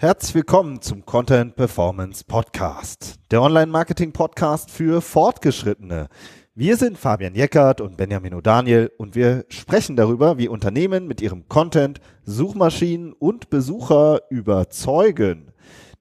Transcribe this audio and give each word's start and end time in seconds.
Herzlich 0.00 0.34
willkommen 0.34 0.80
zum 0.80 1.04
Content 1.04 1.56
Performance 1.56 2.24
Podcast, 2.24 3.16
der 3.30 3.42
Online-Marketing-Podcast 3.42 4.70
für 4.70 5.02
Fortgeschrittene. 5.02 6.08
Wir 6.56 6.76
sind 6.76 6.98
Fabian 6.98 7.36
Jeckert 7.36 7.80
und 7.80 7.96
Benjamin 7.96 8.34
O'Daniel 8.34 8.90
und 8.98 9.14
wir 9.14 9.44
sprechen 9.50 9.94
darüber, 9.94 10.36
wie 10.36 10.48
Unternehmen 10.48 11.06
mit 11.06 11.20
ihrem 11.20 11.48
Content 11.48 12.00
Suchmaschinen 12.24 13.12
und 13.12 13.50
Besucher 13.50 14.22
überzeugen. 14.30 15.52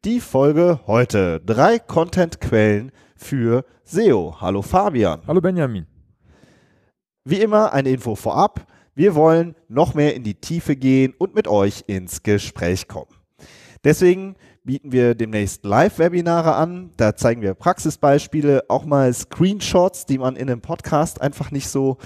Die 0.06 0.20
Folge 0.20 0.80
heute. 0.88 1.40
Drei 1.40 1.78
Content-Quellen 1.78 2.92
für 3.16 3.64
SEO. 3.84 4.38
Hallo 4.42 4.64
Fabian. 4.64 5.22
Hallo 5.28 5.40
Benjamin. 5.40 5.86
Wie 7.24 7.42
immer 7.42 7.72
eine 7.72 7.92
Info 7.92 8.16
vorab. 8.16 8.66
Wir 8.96 9.14
wollen 9.14 9.56
noch 9.68 9.94
mehr 9.94 10.16
in 10.16 10.24
die 10.24 10.34
Tiefe 10.34 10.76
gehen 10.76 11.14
und 11.16 11.36
mit 11.36 11.48
euch 11.48 11.84
ins 11.86 12.24
Gespräch 12.24 12.88
kommen. 12.88 13.14
Deswegen 13.84 14.36
bieten 14.64 14.92
wir 14.92 15.16
demnächst 15.16 15.66
Live-Webinare 15.66 16.56
an. 16.56 16.92
Da 16.98 17.16
zeigen 17.16 17.42
wir 17.42 17.54
Praxisbeispiele, 17.54 18.66
auch 18.68 18.86
mal 18.86 19.14
Screenshots, 19.14 20.06
die 20.06 20.18
man 20.18 20.36
in 20.36 20.50
einem 20.50 20.62
Podcast 20.62 21.22
einfach 21.22 21.52
nicht 21.52 21.70
so 21.70 21.98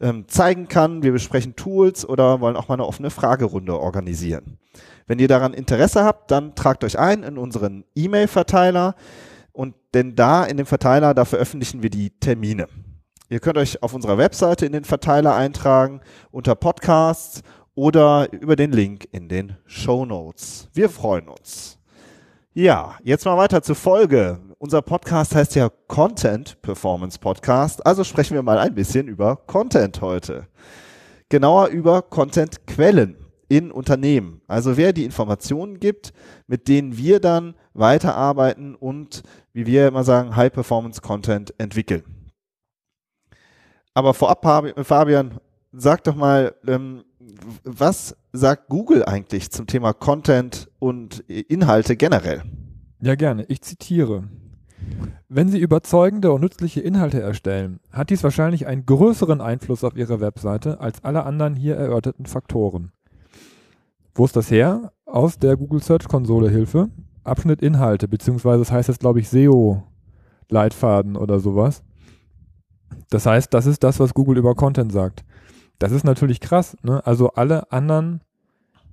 ähm, 0.00 0.26
zeigen 0.28 0.68
kann. 0.68 1.02
Wir 1.02 1.12
besprechen 1.12 1.56
Tools 1.56 2.08
oder 2.08 2.40
wollen 2.40 2.56
auch 2.56 2.68
mal 2.68 2.74
eine 2.74 2.86
offene 2.86 3.10
Fragerunde 3.10 3.78
organisieren. 3.78 4.58
Wenn 5.06 5.18
ihr 5.18 5.28
daran 5.28 5.54
Interesse 5.54 6.04
habt, 6.04 6.30
dann 6.30 6.54
tragt 6.54 6.84
euch 6.84 6.98
ein 6.98 7.22
in 7.22 7.38
unseren 7.38 7.84
E-Mail-Verteiler 7.94 8.94
und 9.52 9.74
denn 9.94 10.14
da 10.14 10.44
in 10.44 10.56
dem 10.56 10.66
Verteiler, 10.66 11.14
da 11.14 11.24
veröffentlichen 11.24 11.82
wir 11.82 11.90
die 11.90 12.10
Termine. 12.10 12.68
Ihr 13.28 13.40
könnt 13.40 13.58
euch 13.58 13.82
auf 13.82 13.94
unserer 13.94 14.18
Webseite 14.18 14.66
in 14.66 14.72
den 14.72 14.84
Verteiler 14.84 15.34
eintragen 15.34 16.00
unter 16.30 16.54
Podcasts 16.54 17.42
oder 17.74 18.32
über 18.32 18.56
den 18.56 18.72
Link 18.72 19.08
in 19.12 19.28
den 19.28 19.56
Show 19.66 20.04
Notes. 20.04 20.68
Wir 20.74 20.90
freuen 20.90 21.28
uns. 21.28 21.78
Ja, 22.54 22.98
jetzt 23.02 23.24
mal 23.24 23.38
weiter 23.38 23.62
zur 23.62 23.76
Folge. 23.76 24.38
Unser 24.58 24.82
Podcast 24.82 25.34
heißt 25.34 25.54
ja 25.54 25.70
Content 25.88 26.60
Performance 26.60 27.18
Podcast, 27.18 27.86
also 27.86 28.04
sprechen 28.04 28.34
wir 28.34 28.42
mal 28.42 28.58
ein 28.58 28.74
bisschen 28.74 29.08
über 29.08 29.36
Content 29.36 30.02
heute. 30.02 30.48
Genauer 31.30 31.68
über 31.68 32.02
Content 32.02 32.66
Quellen 32.66 33.16
in 33.48 33.72
Unternehmen. 33.72 34.42
Also 34.48 34.76
wer 34.76 34.92
die 34.92 35.06
Informationen 35.06 35.80
gibt, 35.80 36.12
mit 36.46 36.68
denen 36.68 36.98
wir 36.98 37.20
dann 37.20 37.54
weiterarbeiten 37.72 38.74
und, 38.74 39.22
wie 39.54 39.64
wir 39.64 39.88
immer 39.88 40.04
sagen, 40.04 40.36
High 40.36 40.52
Performance 40.52 41.00
Content 41.00 41.54
entwickeln. 41.56 42.04
Aber 43.94 44.12
vorab, 44.12 44.44
Fabian, 44.84 45.40
sag 45.72 46.04
doch 46.04 46.16
mal, 46.16 46.54
ähm, 46.66 47.02
was 47.64 48.16
sagt 48.32 48.68
Google 48.68 49.04
eigentlich 49.04 49.50
zum 49.50 49.66
Thema 49.66 49.92
Content 49.92 50.70
und 50.78 51.20
Inhalte 51.28 51.96
generell? 51.96 52.42
Ja, 53.00 53.14
gerne. 53.14 53.44
Ich 53.48 53.62
zitiere. 53.62 54.24
Wenn 55.28 55.48
Sie 55.48 55.58
überzeugende 55.58 56.32
und 56.32 56.40
nützliche 56.42 56.80
Inhalte 56.80 57.20
erstellen, 57.20 57.80
hat 57.90 58.10
dies 58.10 58.22
wahrscheinlich 58.22 58.66
einen 58.66 58.84
größeren 58.84 59.40
Einfluss 59.40 59.84
auf 59.84 59.96
Ihre 59.96 60.20
Webseite 60.20 60.80
als 60.80 61.02
alle 61.04 61.24
anderen 61.24 61.54
hier 61.54 61.76
erörterten 61.76 62.26
Faktoren. 62.26 62.92
Wo 64.14 64.24
ist 64.24 64.36
das 64.36 64.50
her? 64.50 64.92
Aus 65.06 65.38
der 65.38 65.56
Google 65.56 65.82
Search 65.82 66.06
Konsole 66.06 66.50
Hilfe. 66.50 66.90
Abschnitt 67.24 67.62
Inhalte, 67.62 68.08
beziehungsweise 68.08 68.58
das 68.58 68.72
heißt 68.72 68.88
jetzt, 68.88 69.00
glaube 69.00 69.20
ich, 69.20 69.28
SEO-Leitfaden 69.28 71.16
oder 71.16 71.38
sowas. 71.38 71.82
Das 73.10 73.26
heißt, 73.26 73.54
das 73.54 73.66
ist 73.66 73.84
das, 73.84 74.00
was 74.00 74.12
Google 74.12 74.38
über 74.38 74.54
Content 74.54 74.92
sagt. 74.92 75.24
Das 75.82 75.90
ist 75.90 76.04
natürlich 76.04 76.38
krass. 76.38 76.76
Ne? 76.84 77.04
Also 77.04 77.30
alle 77.30 77.72
anderen 77.72 78.20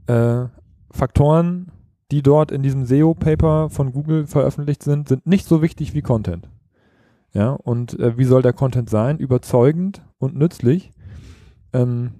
äh, 0.08 0.46
Faktoren, 0.90 1.72
die 2.10 2.24
dort 2.24 2.52
in 2.52 2.64
diesem 2.64 2.84
SEO-Paper 2.84 3.70
von 3.70 3.94
Google 3.94 4.26
veröffentlicht 4.26 4.82
sind, 4.82 5.08
sind 5.08 5.28
nicht 5.28 5.46
so 5.46 5.62
wichtig 5.62 5.94
wie 5.94 6.02
Content. 6.02 6.50
Ja, 7.32 7.52
und 7.52 8.00
äh, 8.00 8.18
wie 8.18 8.24
soll 8.24 8.42
der 8.42 8.54
Content 8.54 8.90
sein? 8.90 9.20
Überzeugend 9.20 10.02
und 10.18 10.36
nützlich. 10.36 10.92
Ähm, 11.74 12.14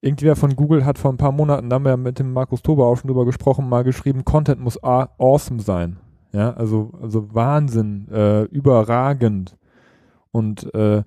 irgendwer 0.00 0.36
von 0.36 0.54
Google 0.54 0.84
hat 0.84 0.96
vor 0.96 1.12
ein 1.12 1.16
paar 1.16 1.32
Monaten, 1.32 1.68
da 1.68 1.74
haben 1.74 1.84
wir 1.84 1.96
mit 1.96 2.20
dem 2.20 2.32
Markus 2.32 2.62
Tober 2.62 2.86
auch 2.86 2.94
schon 2.96 3.08
drüber 3.08 3.24
gesprochen, 3.24 3.68
mal 3.68 3.82
geschrieben, 3.82 4.24
Content 4.24 4.60
muss 4.60 4.80
awesome 4.84 5.60
sein. 5.60 5.96
Ja, 6.30 6.52
also, 6.52 6.92
also 7.02 7.34
Wahnsinn, 7.34 8.06
äh, 8.08 8.42
überragend. 8.44 9.56
Und 10.30 10.72
äh, 10.74 11.02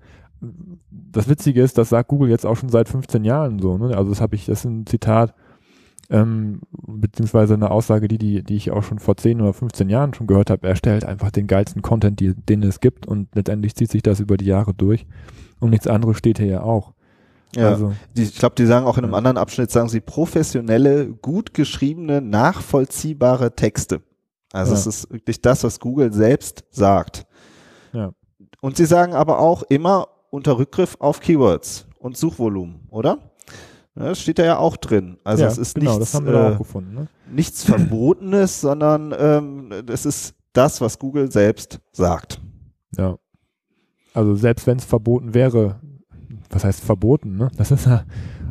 das 0.92 1.28
Witzige 1.28 1.62
ist, 1.62 1.78
das 1.78 1.90
sagt 1.90 2.10
Google 2.10 2.30
jetzt 2.30 2.46
auch 2.46 2.56
schon 2.56 2.70
seit 2.70 2.90
15 2.90 3.24
Jahren 3.24 3.60
so. 3.60 3.78
Ne? 3.78 3.96
Also 3.96 4.10
das 4.10 4.22
habe 4.22 4.36
ich, 4.36 4.46
das 4.46 4.60
ist 4.60 4.66
ein 4.66 4.86
Zitat, 4.86 5.34
ähm, 6.10 6.62
beziehungsweise 6.72 7.54
eine 7.54 7.72
Aussage, 7.72 8.08
die, 8.08 8.18
die, 8.18 8.44
die 8.44 8.56
ich 8.56 8.72
auch 8.72 8.84
schon 8.84 9.00
vor 9.00 9.18
10 9.18 9.42
oder 9.42 9.54
15 9.54 9.90
Jahren 9.90 10.14
schon 10.14 10.28
gehört 10.28 10.50
habe. 10.50 10.68
Er 10.68 10.76
stellt 10.76 11.06
einfach 11.06 11.32
den 11.32 11.48
geilsten 11.48 11.82
Content, 11.82 12.20
die, 12.20 12.34
den 12.34 12.64
es 12.64 12.80
gibt 12.80 13.08
und 13.08 13.28
letztendlich 13.36 13.76
zieht 13.76 13.92
sich 13.92 14.02
das 14.02 14.20
über 14.20 14.38
die 14.38 14.46
Jahre 14.46 14.74
durch. 14.74 15.06
Und 15.60 15.72
nichts 15.72 15.88
anderes 15.88 16.18
steht 16.18 16.40
hier 16.40 16.48
ja 16.48 16.62
auch. 16.62 16.94
Ja, 17.56 17.70
also, 17.70 17.94
die, 18.16 18.24
ich 18.24 18.38
glaube, 18.38 18.56
die 18.56 18.66
sagen 18.66 18.86
auch 18.86 18.98
in 18.98 19.04
einem 19.04 19.14
ja. 19.14 19.18
anderen 19.18 19.38
Abschnitt, 19.38 19.72
sagen 19.72 19.90
sie 19.90 20.02
professionelle, 20.02 21.08
gut 21.08 21.54
geschriebene, 21.54 22.22
nachvollziehbare 22.22 23.56
Texte. 23.56 24.02
Also 24.54 24.74
ja. 24.74 24.80
es 24.80 24.88
ist 24.88 25.12
wirklich 25.12 25.42
das, 25.42 25.64
was 25.64 25.80
Google 25.80 26.14
selbst 26.14 26.64
sagt. 26.72 27.26
Ja. 27.94 28.12
Und 28.62 28.78
sie 28.78 28.86
sagen 28.86 29.14
aber 29.14 29.40
auch 29.40 29.64
immer 29.64 30.08
unter 30.32 30.58
Rückgriff 30.58 30.98
auf 31.00 31.20
Keywords 31.20 31.88
und 32.00 32.18
Suchvolumen, 32.18 32.88
oder? 32.90 33.20
das 33.96 34.22
steht 34.22 34.40
da 34.40 34.46
ja 34.46 34.58
auch 34.58 34.78
drin. 34.78 35.18
Also 35.24 35.44
ja, 35.44 35.50
es 35.50 35.58
ist 35.58 35.76
genau, 35.76 35.98
nichts, 35.98 36.16
äh, 36.16 36.56
gefunden, 36.58 36.94
ne? 36.94 37.08
nichts 37.30 37.64
Verbotenes, 37.64 38.62
sondern 38.62 39.14
ähm, 39.18 39.74
es 39.88 40.06
ist 40.06 40.36
das, 40.54 40.80
was 40.80 41.00
Google 41.00 41.32
selbst 41.32 41.82
sagt. 41.92 42.42
Ja. 42.98 43.18
Also 44.14 44.36
selbst 44.36 44.68
wenn 44.68 44.78
es 44.78 44.86
verboten 44.86 45.34
wäre, 45.34 45.82
was 46.50 46.64
heißt 46.64 46.82
verboten? 46.82 47.38
Ne? 47.38 47.50
Das 47.58 47.72
ist 47.72 47.86
ja 47.86 48.06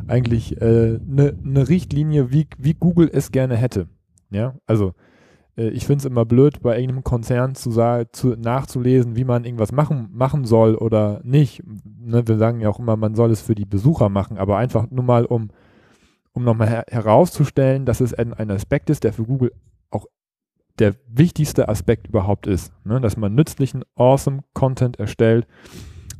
eigentlich 0.07 0.61
eine 0.61 0.69
äh, 0.69 0.99
ne, 1.05 1.37
ne 1.41 1.67
Richtlinie, 1.67 2.31
wie, 2.31 2.47
wie 2.57 2.73
Google 2.73 3.09
es 3.11 3.31
gerne 3.31 3.55
hätte. 3.55 3.87
Ja, 4.29 4.55
also 4.67 4.93
ich 5.67 5.85
finde 5.85 5.99
es 5.99 6.05
immer 6.05 6.25
blöd, 6.25 6.61
bei 6.61 6.79
irgendeinem 6.79 7.03
Konzern 7.03 7.55
zu, 7.55 7.71
zu, 8.11 8.29
nachzulesen, 8.29 9.15
wie 9.15 9.25
man 9.25 9.43
irgendwas 9.43 9.71
machen, 9.71 10.09
machen 10.11 10.45
soll 10.45 10.75
oder 10.75 11.21
nicht. 11.23 11.63
Ne, 11.83 12.27
wir 12.27 12.37
sagen 12.37 12.61
ja 12.61 12.69
auch 12.69 12.79
immer, 12.79 12.95
man 12.95 13.15
soll 13.15 13.31
es 13.31 13.41
für 13.41 13.55
die 13.55 13.65
Besucher 13.65 14.09
machen, 14.09 14.37
aber 14.37 14.57
einfach 14.57 14.89
nur 14.89 15.03
mal, 15.03 15.25
um, 15.25 15.49
um 16.31 16.43
nochmal 16.43 16.69
her 16.69 16.85
herauszustellen, 16.89 17.85
dass 17.85 17.99
es 17.99 18.13
ein, 18.13 18.33
ein 18.33 18.51
Aspekt 18.51 18.89
ist, 18.89 19.03
der 19.03 19.13
für 19.13 19.23
Google 19.23 19.51
auch 19.91 20.05
der 20.77 20.95
wichtigste 21.07 21.67
Aspekt 21.67 22.07
überhaupt 22.07 22.47
ist. 22.47 22.71
Ne? 22.85 23.01
Dass 23.01 23.17
man 23.17 23.35
nützlichen, 23.35 23.83
awesome 23.95 24.43
Content 24.53 24.97
erstellt 24.97 25.45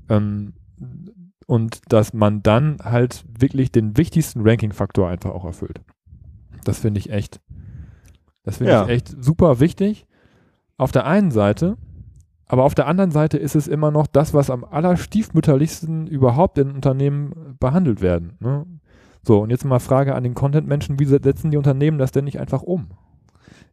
ähm, 0.10 0.54
und 1.46 1.82
dass 1.88 2.14
man 2.14 2.44
dann 2.44 2.78
halt 2.84 3.24
wirklich 3.40 3.72
den 3.72 3.96
wichtigsten 3.96 4.42
Ranking-Faktor 4.42 5.08
einfach 5.08 5.32
auch 5.32 5.46
erfüllt. 5.46 5.82
Das 6.66 6.80
finde 6.80 7.00
ich 7.00 7.10
echt 7.10 7.40
das 8.50 8.58
finde 8.58 8.74
ja. 8.74 8.84
ich 8.84 8.90
echt 8.90 9.24
super 9.24 9.60
wichtig. 9.60 10.08
Auf 10.78 10.92
der 10.92 11.06
einen 11.06 11.30
Seite, 11.30 11.78
aber 12.48 12.64
auf 12.64 12.74
der 12.74 12.88
anderen 12.88 13.12
Seite 13.12 13.38
ist 13.38 13.56
es 13.56 13.68
immer 13.68 13.92
noch 13.92 14.08
das, 14.08 14.34
was 14.34 14.50
am 14.50 14.64
allerstiefmütterlichsten 14.64 16.08
überhaupt 16.08 16.58
in 16.58 16.72
Unternehmen 16.72 17.56
behandelt 17.60 18.02
werden. 18.02 18.38
Ne? 18.40 18.66
So, 19.22 19.42
und 19.42 19.52
jetzt 19.52 19.66
mal 19.66 19.80
Frage 19.80 20.16
an 20.16 20.24
den 20.24 20.34
Content-Menschen, 20.34 21.00
wie 21.00 21.06
setzen 21.06 21.52
die 21.52 21.58
Unternehmen 21.58 22.00
das 22.00 22.12
denn 22.12 22.26
nicht 22.26 22.40
einfach 22.40 22.64
um? 22.64 22.88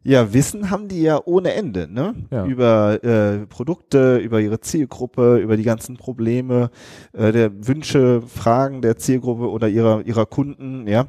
Ja, 0.07 0.31
Wissen 0.31 0.69
haben 0.69 0.87
die 0.87 1.01
ja 1.01 1.19
ohne 1.25 1.53
Ende, 1.53 1.91
ne? 1.91 2.15
Ja. 2.31 2.45
Über 2.45 3.03
äh, 3.03 3.45
Produkte, 3.45 4.19
über 4.19 4.39
ihre 4.39 4.61
Zielgruppe, 4.61 5.37
über 5.39 5.57
die 5.57 5.63
ganzen 5.63 5.97
Probleme, 5.97 6.71
äh, 7.11 7.33
der 7.33 7.67
Wünsche, 7.67 8.21
Fragen 8.21 8.81
der 8.81 8.95
Zielgruppe 8.95 9.49
oder 9.49 9.67
ihrer 9.67 10.05
ihrer 10.05 10.25
Kunden, 10.25 10.87
ja. 10.87 11.07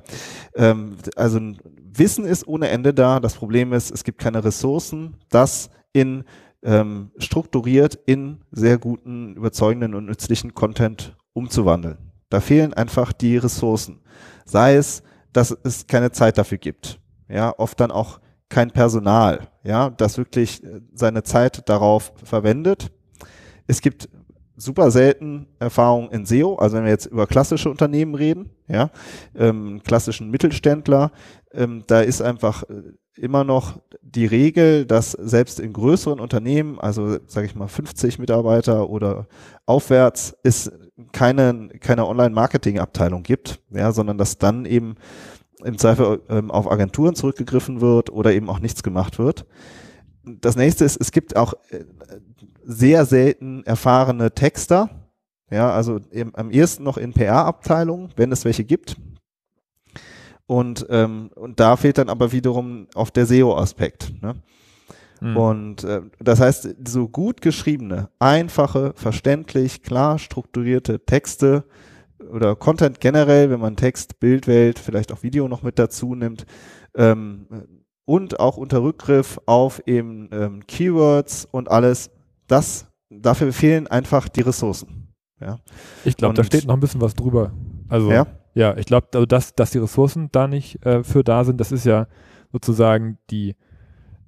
Ähm, 0.56 0.97
also 1.15 1.39
Wissen 1.93 2.25
ist 2.25 2.49
ohne 2.49 2.71
Ende 2.71 2.93
da. 2.93 3.21
Das 3.21 3.35
Problem 3.35 3.73
ist, 3.73 3.93
es 3.93 4.03
gibt 4.03 4.19
keine 4.19 4.43
Ressourcen, 4.43 5.15
das 5.31 5.71
in 5.93 6.25
ähm, 6.65 7.12
strukturiert 7.19 7.97
in 8.06 8.39
sehr 8.51 8.79
guten, 8.79 9.37
überzeugenden 9.37 9.94
und 9.94 10.06
nützlichen 10.06 10.55
Content 10.55 11.17
umzuwandeln. 11.35 11.99
Da 12.31 12.41
fehlen 12.41 12.75
einfach 12.75 13.12
die 13.12 13.37
Ressourcen. 13.37 14.01
Sei 14.44 14.75
es, 14.75 15.05
dass 15.33 15.56
es 15.62 15.87
keine 15.87 16.11
Zeit 16.11 16.37
dafür 16.37 16.59
gibt. 16.59 16.99
Ja, 17.29 17.55
oft 17.56 17.79
dann 17.79 17.93
auch 17.93 18.19
kein 18.49 18.71
Personal, 18.71 19.49
ja, 19.62 19.91
das 19.91 20.19
wirklich 20.19 20.65
äh, 20.65 20.81
seine 20.95 21.23
Zeit 21.23 21.69
darauf 21.69 22.12
verwendet. 22.25 22.91
Es 23.67 23.81
gibt 23.81 24.09
super 24.56 24.91
selten 24.91 25.47
Erfahrung 25.59 26.11
in 26.11 26.27
SEO, 26.27 26.56
also 26.56 26.77
wenn 26.77 26.85
wir 26.85 26.91
jetzt 26.91 27.06
über 27.06 27.27
klassische 27.27 27.71
Unternehmen 27.71 28.15
reden, 28.15 28.50
ja, 28.67 28.91
ähm, 29.37 29.81
klassischen 29.85 30.31
Mittelständler, 30.31 31.12
ähm, 31.53 31.85
da 31.87 32.00
ist 32.00 32.21
einfach 32.21 32.65
äh, 32.65 32.83
immer 33.19 33.45
noch 33.45 33.81
die 34.03 34.27
Regel, 34.27 34.85
dass 34.87 35.12
selbst 35.12 35.61
in 35.61 35.73
größeren 35.73 36.21
Unternehmen, 36.21 36.79
also 36.79 37.19
sage 37.27 37.47
ich 37.47 37.55
mal 37.55 37.69
50 37.69 38.19
Mitarbeiter 38.19 38.89
oder 38.89 39.27
aufwärts, 39.67 40.37
es 40.43 40.73
keine, 41.12 41.69
keine 41.81 42.06
Online-Marketing-Abteilung 42.06 43.23
gibt, 43.23 43.61
ja, 43.71 43.93
sondern 43.93 44.19
dass 44.19 44.39
dann 44.39 44.65
eben 44.65 44.97
im 45.64 45.78
Zweifel 45.78 46.22
ähm, 46.28 46.50
auf 46.50 46.70
Agenturen 46.70 47.14
zurückgegriffen 47.14 47.81
wird 47.81 48.10
oder 48.10 48.32
eben 48.32 48.49
auch 48.49 48.60
nichts 48.60 48.82
gemacht 48.82 49.19
wird. 49.19 49.46
Das 50.25 50.56
nächste 50.56 50.84
ist, 50.84 50.96
es 51.00 51.10
gibt 51.10 51.37
auch 51.37 51.55
äh, 51.70 51.84
sehr 52.64 53.06
selten 53.06 53.64
erfahrene 53.64 54.32
Texter, 54.32 54.90
ja, 55.50 55.70
also 55.70 56.00
im, 56.10 56.34
am 56.34 56.50
ehesten 56.50 56.84
noch 56.84 56.99
in 56.99 57.12
PR-Abteilungen, 57.12 58.10
wenn 58.16 58.32
es 58.32 58.44
welche 58.44 58.64
gibt. 58.64 58.96
Und, 60.46 60.87
ähm, 60.90 61.31
und 61.34 61.60
da 61.60 61.76
fehlt 61.76 61.99
dann 61.99 62.08
aber 62.08 62.32
wiederum 62.32 62.87
auf 62.94 63.10
der 63.10 63.26
SEO-Aspekt. 63.26 64.12
Ne? 64.22 64.34
Mhm. 65.20 65.37
Und 65.37 65.84
äh, 65.84 66.02
das 66.20 66.40
heißt, 66.40 66.76
so 66.87 67.08
gut 67.08 67.40
geschriebene, 67.40 68.08
einfache, 68.19 68.93
verständlich, 68.94 69.82
klar 69.82 70.19
strukturierte 70.19 71.05
Texte 71.05 71.64
oder 72.19 72.56
Content 72.56 73.00
generell, 73.00 73.50
wenn 73.50 73.61
man 73.61 73.76
Text, 73.76 74.20
Bildwelt, 74.20 74.79
vielleicht 74.79 75.12
auch 75.12 75.23
Video 75.23 75.49
noch 75.49 75.62
mit 75.62 75.79
dazu 75.79 76.15
nimmt, 76.15 76.47
ähm, 76.94 77.47
und 78.05 78.41
auch 78.41 78.56
unter 78.56 78.82
Rückgriff 78.82 79.38
auf 79.44 79.82
eben 79.87 80.31
ähm, 80.32 80.67
Keywords 80.67 81.47
und 81.50 81.70
alles, 81.70 82.11
das, 82.47 82.87
dafür 83.11 83.53
fehlen 83.53 83.87
einfach 83.87 84.29
die 84.29 84.41
Ressourcen. 84.41 85.12
Ja. 85.41 85.59
Ich 86.05 86.17
glaube, 86.17 86.35
da 86.35 86.43
steht 86.43 86.67
noch 86.67 86.75
ein 86.75 86.81
bisschen 86.81 87.00
was 87.03 87.15
drüber. 87.15 87.53
Also, 87.88 88.11
ja, 88.11 88.26
ja 88.55 88.76
ich 88.76 88.87
glaube, 88.87 89.09
also 89.12 89.26
dass, 89.26 89.55
dass 89.55 89.70
die 89.70 89.79
Ressourcen 89.79 90.31
da 90.32 90.49
nicht 90.49 90.85
äh, 90.87 91.05
für 91.05 91.23
da 91.23 91.44
sind, 91.44 91.61
das 91.61 91.70
ist 91.70 91.85
ja 91.85 92.06
sozusagen 92.50 93.19
die, 93.31 93.56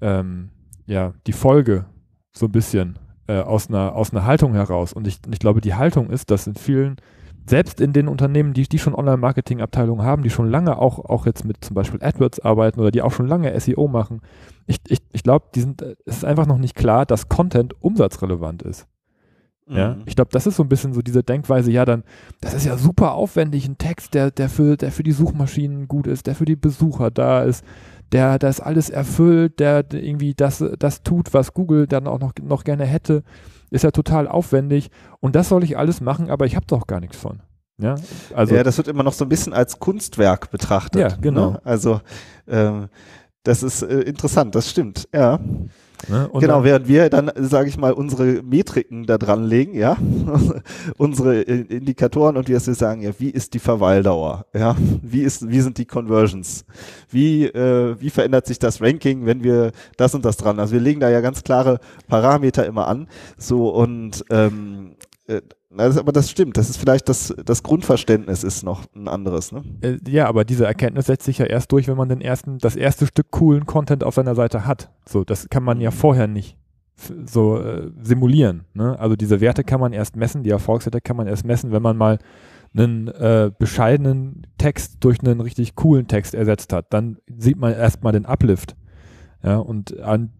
ähm, 0.01 0.51
ja, 0.87 1.15
die 1.27 1.33
Folge 1.33 1.87
so 2.33 2.47
ein 2.47 2.53
bisschen 2.53 2.99
äh, 3.29 3.41
aus, 3.41 3.69
einer, 3.69 3.95
aus 3.95 4.13
einer 4.13 4.25
Haltung 4.25 4.53
heraus. 4.53 4.93
Und 4.93 5.07
ich, 5.07 5.21
ich 5.31 5.39
glaube, 5.39 5.61
die 5.61 5.75
Haltung 5.75 6.11
ist, 6.11 6.31
dass 6.31 6.47
in 6.47 6.55
vielen 6.55 6.97
selbst 7.47 7.81
in 7.81 7.93
den 7.93 8.09
Unternehmen, 8.09 8.53
die, 8.53 8.63
die 8.63 8.79
schon 8.79 8.95
Online-Marketing-Abteilungen 8.95 10.05
haben, 10.05 10.23
die 10.23 10.31
schon 10.31 10.51
lange 10.51 10.79
auch, 10.79 10.99
auch 10.99 11.27
jetzt 11.27 11.45
mit 11.45 11.65
zum 11.65 11.75
Beispiel 11.75 12.03
AdWords 12.03 12.41
arbeiten 12.41 12.81
oder 12.81 12.91
die 12.91 13.03
auch 13.03 13.13
schon 13.13 13.27
lange 13.27 13.59
SEO 13.59 13.89
machen, 13.89 14.21
ich, 14.67 14.79
ich, 14.89 15.01
ich 15.13 15.23
glaube, 15.23 15.47
es 15.55 15.67
ist 16.05 16.25
einfach 16.25 16.47
noch 16.47 16.59
nicht 16.59 16.75
klar, 16.75 17.07
dass 17.07 17.29
Content 17.29 17.75
umsatzrelevant 17.83 18.63
ist. 18.63 18.87
Ja, 19.67 19.95
mhm. 19.95 20.03
ich 20.07 20.17
glaube, 20.17 20.31
das 20.33 20.47
ist 20.47 20.57
so 20.57 20.65
ein 20.65 20.69
bisschen 20.69 20.93
so 20.93 21.01
diese 21.01 21.23
Denkweise, 21.23 21.71
ja, 21.71 21.85
dann, 21.85 22.03
das 22.41 22.55
ist 22.55 22.67
ja 22.67 22.77
super 22.77 23.15
aufwendig, 23.15 23.69
ein 23.69 23.79
Text, 23.79 24.15
der, 24.15 24.31
der 24.31 24.49
für, 24.49 24.77
der 24.77 24.91
für 24.91 25.05
die 25.05 25.13
Suchmaschinen 25.13 25.87
gut 25.87 26.07
ist, 26.07 26.27
der 26.27 26.35
für 26.35 26.45
die 26.45 26.57
Besucher 26.57 27.11
da 27.11 27.43
ist, 27.43 27.65
der 28.11 28.41
das 28.41 28.61
alles 28.61 28.91
erfüllt, 28.91 29.61
der 29.61 29.85
irgendwie 29.93 30.35
das, 30.35 30.65
das 30.79 31.03
tut, 31.05 31.33
was 31.33 31.55
Google 31.55 31.87
dann 31.87 32.09
auch 32.09 32.19
noch, 32.19 32.33
noch 32.43 32.65
gerne 32.65 32.85
hätte 32.85 33.23
ist 33.71 33.85
ja 33.85 33.91
total 33.91 34.29
aufwendig 34.29 34.91
und 35.21 35.37
das 35.37 35.49
soll 35.49 35.65
ich 35.65 35.79
alles 35.79 36.01
machen, 36.01 36.31
aber 36.31 36.47
ich 36.47 36.57
habe 36.57 36.67
doch 36.67 36.87
gar 36.87 37.01
nichts 37.01 37.17
von. 37.17 37.41
Ja, 37.79 37.95
also, 38.35 38.55
ja, 38.55 38.63
das 38.63 38.77
wird 38.77 38.89
immer 38.89 39.03
noch 39.03 39.15
so 39.15 39.25
ein 39.25 39.29
bisschen 39.31 39.55
als 39.55 39.79
Kunstwerk 39.79 40.51
betrachtet. 40.51 41.01
Ja, 41.01 41.09
genau. 41.21 41.53
Ne? 41.53 41.61
Also 41.65 42.01
ähm, 42.47 42.89
das 43.43 43.63
ist 43.63 43.83
äh, 43.83 44.01
interessant, 44.01 44.55
das 44.55 44.69
stimmt, 44.69 45.09
ja. 45.15 45.41
Ne? 46.09 46.29
genau, 46.33 46.57
dann, 46.57 46.65
während 46.65 46.89
wir 46.89 47.11
dann, 47.11 47.31
sage 47.37 47.69
ich 47.69 47.77
mal, 47.77 47.93
unsere 47.93 48.43
Metriken 48.43 49.07
da 49.07 49.19
dran 49.19 49.45
legen, 49.45 49.75
ja, 49.75 49.97
unsere 50.97 51.41
Indikatoren 51.43 52.37
und 52.37 52.49
wir 52.49 52.61
sagen, 52.61 53.03
ja, 53.03 53.11
wie 53.19 53.31
ist 53.31 53.55
die 53.55 53.59
Verweildauer, 53.59 54.47
ja, 54.55 54.77
wie 55.03 55.23
ist, 55.23 55.49
wie 55.49 55.61
sind 55.61 55.79
die 55.79 55.87
Conversions, 55.87 56.65
wie, 57.11 57.47
äh, 57.47 57.97
wie 58.01 58.11
verändert 58.11 58.47
sich 58.47 58.59
das 58.59 58.81
Ranking, 58.81 59.27
wenn 59.27 59.45
wir 59.45 59.73
das 59.97 60.15
und 60.15 60.25
das 60.25 60.37
dran, 60.37 60.59
also 60.59 60.73
wir 60.73 60.81
legen 60.81 61.01
da 61.01 61.11
ja 61.11 61.21
ganz 61.21 61.43
klare 61.43 61.81
Parameter 62.09 62.67
immer 62.67 62.89
an, 62.89 63.09
so 63.37 63.69
und 63.69 64.25
ähm, 64.31 64.97
äh, 65.77 65.99
aber 65.99 66.13
das 66.13 66.31
stimmt, 66.31 66.57
das 66.57 66.71
ist 66.71 66.77
vielleicht 66.77 67.09
das, 67.09 67.35
das 67.45 67.63
Grundverständnis 67.63 68.45
ist 68.45 68.63
noch 68.63 68.85
ein 68.95 69.09
anderes, 69.09 69.53
ne? 69.53 69.63
Äh, 69.81 69.99
ja, 70.09 70.27
aber 70.27 70.45
diese 70.45 70.67
Erkenntnis 70.67 71.07
setzt 71.07 71.25
sich 71.25 71.39
ja 71.39 71.47
erst 71.47 71.73
durch, 71.73 71.89
wenn 71.89 71.97
man 71.97 72.09
den 72.09 72.21
ersten, 72.21 72.59
das 72.59 72.77
erste 72.77 73.07
Stück 73.07 73.31
coolen 73.31 73.67
Content 73.67 74.05
auf 74.05 74.15
seiner 74.15 74.35
Seite 74.35 74.67
hat. 74.67 74.91
So, 75.09 75.25
das 75.25 75.49
kann 75.49 75.63
man 75.63 75.81
ja 75.81 75.91
mhm. 75.91 75.95
vorher 75.95 76.27
nicht 76.27 76.57
so 77.25 77.59
äh, 77.59 77.91
simulieren. 78.03 78.65
Ne? 78.75 78.99
Also 78.99 79.17
diese 79.17 79.41
Werte 79.41 79.65
kann 79.65 79.81
man 79.81 79.93
erst 79.93 80.17
messen, 80.17 80.43
die 80.43 80.51
Erfolgswerte 80.51 81.01
kann 81.01 81.17
man 81.17 81.27
erst 81.27 81.45
messen, 81.45 81.73
wenn 81.73 81.83
man 81.83 81.97
mal 81.97 82.19
einen 82.75 83.09
äh, 83.09 83.51
bescheidenen 83.59 84.47
Text 84.59 84.99
durch 85.01 85.21
einen 85.21 85.41
richtig 85.41 85.75
coolen 85.75 86.07
Text 86.07 86.35
ersetzt 86.35 86.73
hat. 86.73 86.93
Dann 86.93 87.19
sieht 87.39 87.57
man 87.57 87.73
erstmal 87.73 88.13
den 88.13 88.27
Uplift. 88.27 88.77
Ja, 89.43 89.57
und 89.57 89.99
an, 90.01 90.31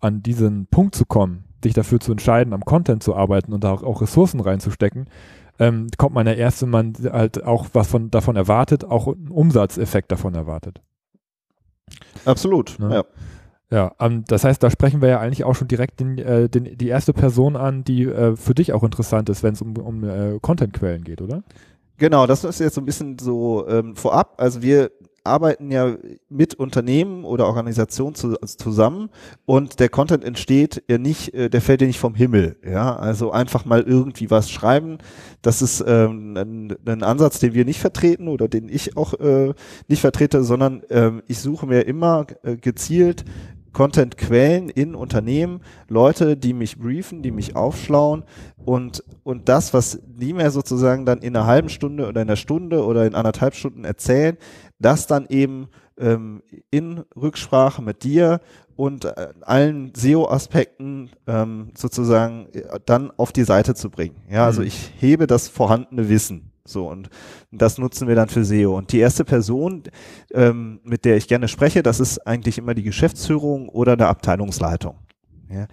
an 0.00 0.22
diesen 0.22 0.66
Punkt 0.66 0.94
zu 0.94 1.04
kommen, 1.04 1.43
sich 1.64 1.74
dafür 1.74 2.00
zu 2.00 2.12
entscheiden, 2.12 2.52
am 2.52 2.64
Content 2.64 3.02
zu 3.02 3.16
arbeiten 3.16 3.52
und 3.52 3.64
da 3.64 3.72
auch, 3.72 3.82
auch 3.82 4.00
Ressourcen 4.00 4.40
reinzustecken, 4.40 5.06
ähm, 5.58 5.88
kommt 5.98 6.14
man 6.14 6.26
ja 6.26 6.32
erst, 6.32 6.62
wenn 6.62 6.70
man 6.70 6.94
halt 7.10 7.44
auch 7.44 7.66
was 7.72 7.88
von, 7.88 8.10
davon 8.10 8.36
erwartet, 8.36 8.84
auch 8.84 9.08
einen 9.08 9.28
Umsatzeffekt 9.28 10.10
davon 10.12 10.34
erwartet. 10.34 10.80
Absolut, 12.24 12.78
ne? 12.78 12.94
ja. 12.94 13.04
Ja, 13.70 13.86
um, 13.98 14.06
ähm, 14.06 14.24
das 14.28 14.44
heißt, 14.44 14.62
da 14.62 14.70
sprechen 14.70 15.00
wir 15.00 15.08
ja 15.08 15.20
eigentlich 15.20 15.42
auch 15.42 15.54
schon 15.54 15.66
direkt 15.66 15.98
den, 15.98 16.18
äh, 16.18 16.48
den, 16.48 16.76
die 16.76 16.86
erste 16.86 17.12
Person 17.12 17.56
an, 17.56 17.82
die 17.82 18.04
äh, 18.04 18.36
für 18.36 18.54
dich 18.54 18.72
auch 18.72 18.84
interessant 18.84 19.28
ist, 19.30 19.42
wenn 19.42 19.54
es 19.54 19.62
um, 19.62 19.76
um 19.76 20.04
äh, 20.04 20.38
Contentquellen 20.40 21.02
geht, 21.02 21.20
oder? 21.20 21.42
Genau, 21.96 22.26
das 22.26 22.44
ist 22.44 22.60
jetzt 22.60 22.74
so 22.74 22.80
ein 22.80 22.84
bisschen 22.84 23.18
so 23.18 23.66
ähm, 23.66 23.96
vorab. 23.96 24.34
Also 24.36 24.62
wir 24.62 24.90
arbeiten 25.24 25.70
ja 25.70 25.96
mit 26.28 26.54
Unternehmen 26.54 27.24
oder 27.24 27.46
Organisationen 27.46 28.14
zu, 28.14 28.36
zusammen 28.44 29.10
und 29.46 29.80
der 29.80 29.88
Content 29.88 30.22
entsteht 30.22 30.84
ja 30.88 30.98
nicht, 30.98 31.34
äh, 31.34 31.48
der 31.48 31.62
fällt 31.62 31.80
ja 31.80 31.86
nicht 31.86 31.98
vom 31.98 32.14
Himmel. 32.14 32.56
Ja, 32.64 32.94
also 32.96 33.32
einfach 33.32 33.64
mal 33.64 33.82
irgendwie 33.82 34.30
was 34.30 34.50
schreiben. 34.50 34.98
Das 35.42 35.62
ist 35.62 35.82
ähm, 35.86 36.36
ein, 36.36 36.76
ein 36.86 37.02
Ansatz, 37.02 37.38
den 37.38 37.54
wir 37.54 37.64
nicht 37.64 37.80
vertreten 37.80 38.28
oder 38.28 38.48
den 38.48 38.68
ich 38.68 38.96
auch 38.96 39.14
äh, 39.14 39.54
nicht 39.88 40.00
vertrete, 40.00 40.44
sondern 40.44 40.82
ähm, 40.90 41.22
ich 41.26 41.38
suche 41.38 41.66
mir 41.66 41.86
immer 41.86 42.26
äh, 42.42 42.56
gezielt 42.56 43.24
Content-Quellen 43.74 44.70
in 44.70 44.94
Unternehmen, 44.94 45.60
Leute, 45.88 46.38
die 46.38 46.54
mich 46.54 46.78
briefen, 46.78 47.22
die 47.22 47.32
mich 47.32 47.56
aufschlauen 47.56 48.22
und, 48.64 49.04
und 49.24 49.50
das, 49.50 49.74
was 49.74 50.00
die 50.06 50.32
mir 50.32 50.50
sozusagen 50.50 51.04
dann 51.04 51.18
in 51.18 51.36
einer 51.36 51.46
halben 51.46 51.68
Stunde 51.68 52.08
oder 52.08 52.22
in 52.22 52.28
einer 52.28 52.36
Stunde 52.36 52.84
oder 52.84 53.04
in 53.04 53.14
anderthalb 53.14 53.54
Stunden 53.54 53.84
erzählen, 53.84 54.38
das 54.84 55.06
dann 55.06 55.26
eben 55.28 55.68
ähm, 55.98 56.42
in 56.70 57.04
Rücksprache 57.16 57.82
mit 57.82 58.02
dir 58.02 58.40
und 58.76 59.04
äh, 59.04 59.28
allen 59.42 59.92
SEO-Aspekten 59.94 61.10
ähm, 61.26 61.70
sozusagen 61.76 62.46
äh, 62.52 62.80
dann 62.84 63.12
auf 63.16 63.32
die 63.32 63.44
Seite 63.44 63.74
zu 63.74 63.90
bringen. 63.90 64.16
Ja, 64.28 64.44
also 64.44 64.60
mhm. 64.60 64.68
ich 64.68 64.92
hebe 64.98 65.26
das 65.26 65.48
vorhandene 65.48 66.08
Wissen. 66.08 66.50
So, 66.66 66.88
und 66.88 67.10
das 67.52 67.76
nutzen 67.76 68.08
wir 68.08 68.14
dann 68.14 68.30
für 68.30 68.44
SEO. 68.44 68.76
Und 68.76 68.92
die 68.92 68.98
erste 68.98 69.24
Person, 69.24 69.82
ähm, 70.32 70.80
mit 70.82 71.04
der 71.04 71.16
ich 71.16 71.28
gerne 71.28 71.46
spreche, 71.46 71.82
das 71.82 72.00
ist 72.00 72.26
eigentlich 72.26 72.56
immer 72.56 72.74
die 72.74 72.82
Geschäftsführung 72.82 73.68
oder 73.68 73.92
eine 73.92 74.06
Abteilungsleitung. 74.06 74.96
Ja. 75.50 75.66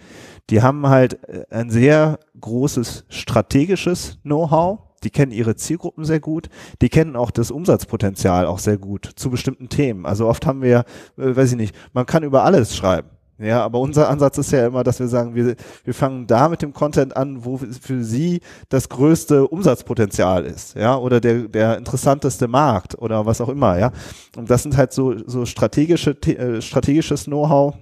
Die 0.50 0.62
haben 0.62 0.88
halt 0.88 1.24
äh, 1.30 1.46
ein 1.50 1.70
sehr 1.70 2.20
großes 2.40 3.06
strategisches 3.08 4.20
Know-how 4.24 4.91
die 5.04 5.10
kennen 5.10 5.32
ihre 5.32 5.56
Zielgruppen 5.56 6.06
sehr 6.06 6.20
gut, 6.20 6.50
die 6.82 6.90
kennen 6.90 7.16
auch 7.16 7.32
das 7.32 7.52
Umsatzpotenzial 7.52 8.46
auch 8.46 8.60
sehr 8.60 8.78
gut 8.78 9.10
zu 9.16 9.30
bestimmten 9.30 9.70
Themen. 9.70 10.06
Also 10.06 10.28
oft 10.28 10.46
haben 10.46 10.62
wir, 10.62 10.86
äh, 11.18 11.36
weiß 11.36 11.52
ich 11.52 11.58
nicht, 11.58 11.76
man 11.94 12.06
kann 12.06 12.24
über 12.24 12.44
alles 12.44 12.76
schreiben. 12.76 13.10
Ja, 13.42 13.64
aber 13.64 13.80
unser 13.80 14.08
Ansatz 14.08 14.38
ist 14.38 14.52
ja 14.52 14.68
immer, 14.68 14.84
dass 14.84 15.00
wir 15.00 15.08
sagen, 15.08 15.34
wir, 15.34 15.56
wir 15.84 15.94
fangen 15.96 16.28
da 16.28 16.48
mit 16.48 16.62
dem 16.62 16.74
Content 16.74 17.18
an, 17.18 17.44
wo 17.44 17.58
für 17.58 18.04
Sie 18.04 18.42
das 18.70 18.88
größte 18.88 19.48
Umsatzpotenzial 19.48 20.46
ist, 20.46 20.76
ja, 20.76 20.96
oder 20.96 21.20
der, 21.20 21.48
der 21.48 21.78
interessanteste 21.80 22.48
Markt 22.48 23.00
oder 23.00 23.26
was 23.26 23.42
auch 23.42 23.50
immer, 23.50 23.80
ja. 23.80 23.92
Und 24.38 24.52
das 24.52 24.62
sind 24.62 24.78
halt 24.78 24.94
so, 24.94 25.18
so 25.28 25.48
strategische, 25.48 26.12
äh, 26.12 26.62
strategisches 26.62 27.26
Know-how 27.26 27.74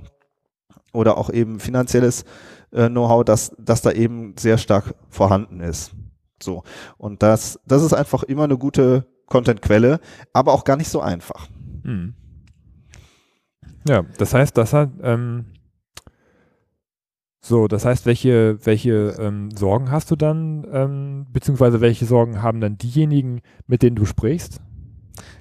oder 0.94 1.18
auch 1.18 1.30
eben 1.30 1.60
finanzielles 1.60 2.24
äh, 2.72 2.88
Know-how, 2.88 3.26
dass, 3.26 3.52
dass 3.58 3.82
da 3.82 3.92
eben 3.92 4.36
sehr 4.40 4.58
stark 4.58 4.96
vorhanden 5.10 5.60
ist. 5.60 5.92
So. 6.44 6.64
Und 6.98 7.24
das, 7.24 7.60
das 7.66 7.84
ist 7.84 7.94
einfach 7.94 8.24
immer 8.24 8.44
eine 8.44 8.58
gute 8.58 9.06
Content-Quelle, 9.28 10.00
aber 10.34 10.54
auch 10.54 10.64
gar 10.64 10.78
nicht 10.78 10.90
so 10.90 11.02
einfach. 11.02 11.48
Hm. 11.84 12.14
Ja, 13.88 14.04
das 14.18 14.34
heißt, 14.34 14.58
das 14.58 14.74
hat, 14.74 14.90
ähm, 15.02 15.46
so, 17.42 17.68
das 17.68 17.86
heißt, 17.86 18.06
welche, 18.06 18.64
welche 18.66 19.16
ähm, 19.20 19.50
Sorgen 19.52 19.92
hast 19.92 20.12
du 20.12 20.16
dann, 20.16 20.68
ähm, 20.72 21.28
beziehungsweise 21.32 21.80
welche 21.80 22.06
Sorgen 22.06 22.42
haben 22.42 22.60
dann 22.60 22.78
diejenigen, 22.78 23.42
mit 23.66 23.82
denen 23.82 23.96
du 23.96 24.06
sprichst? 24.06 24.62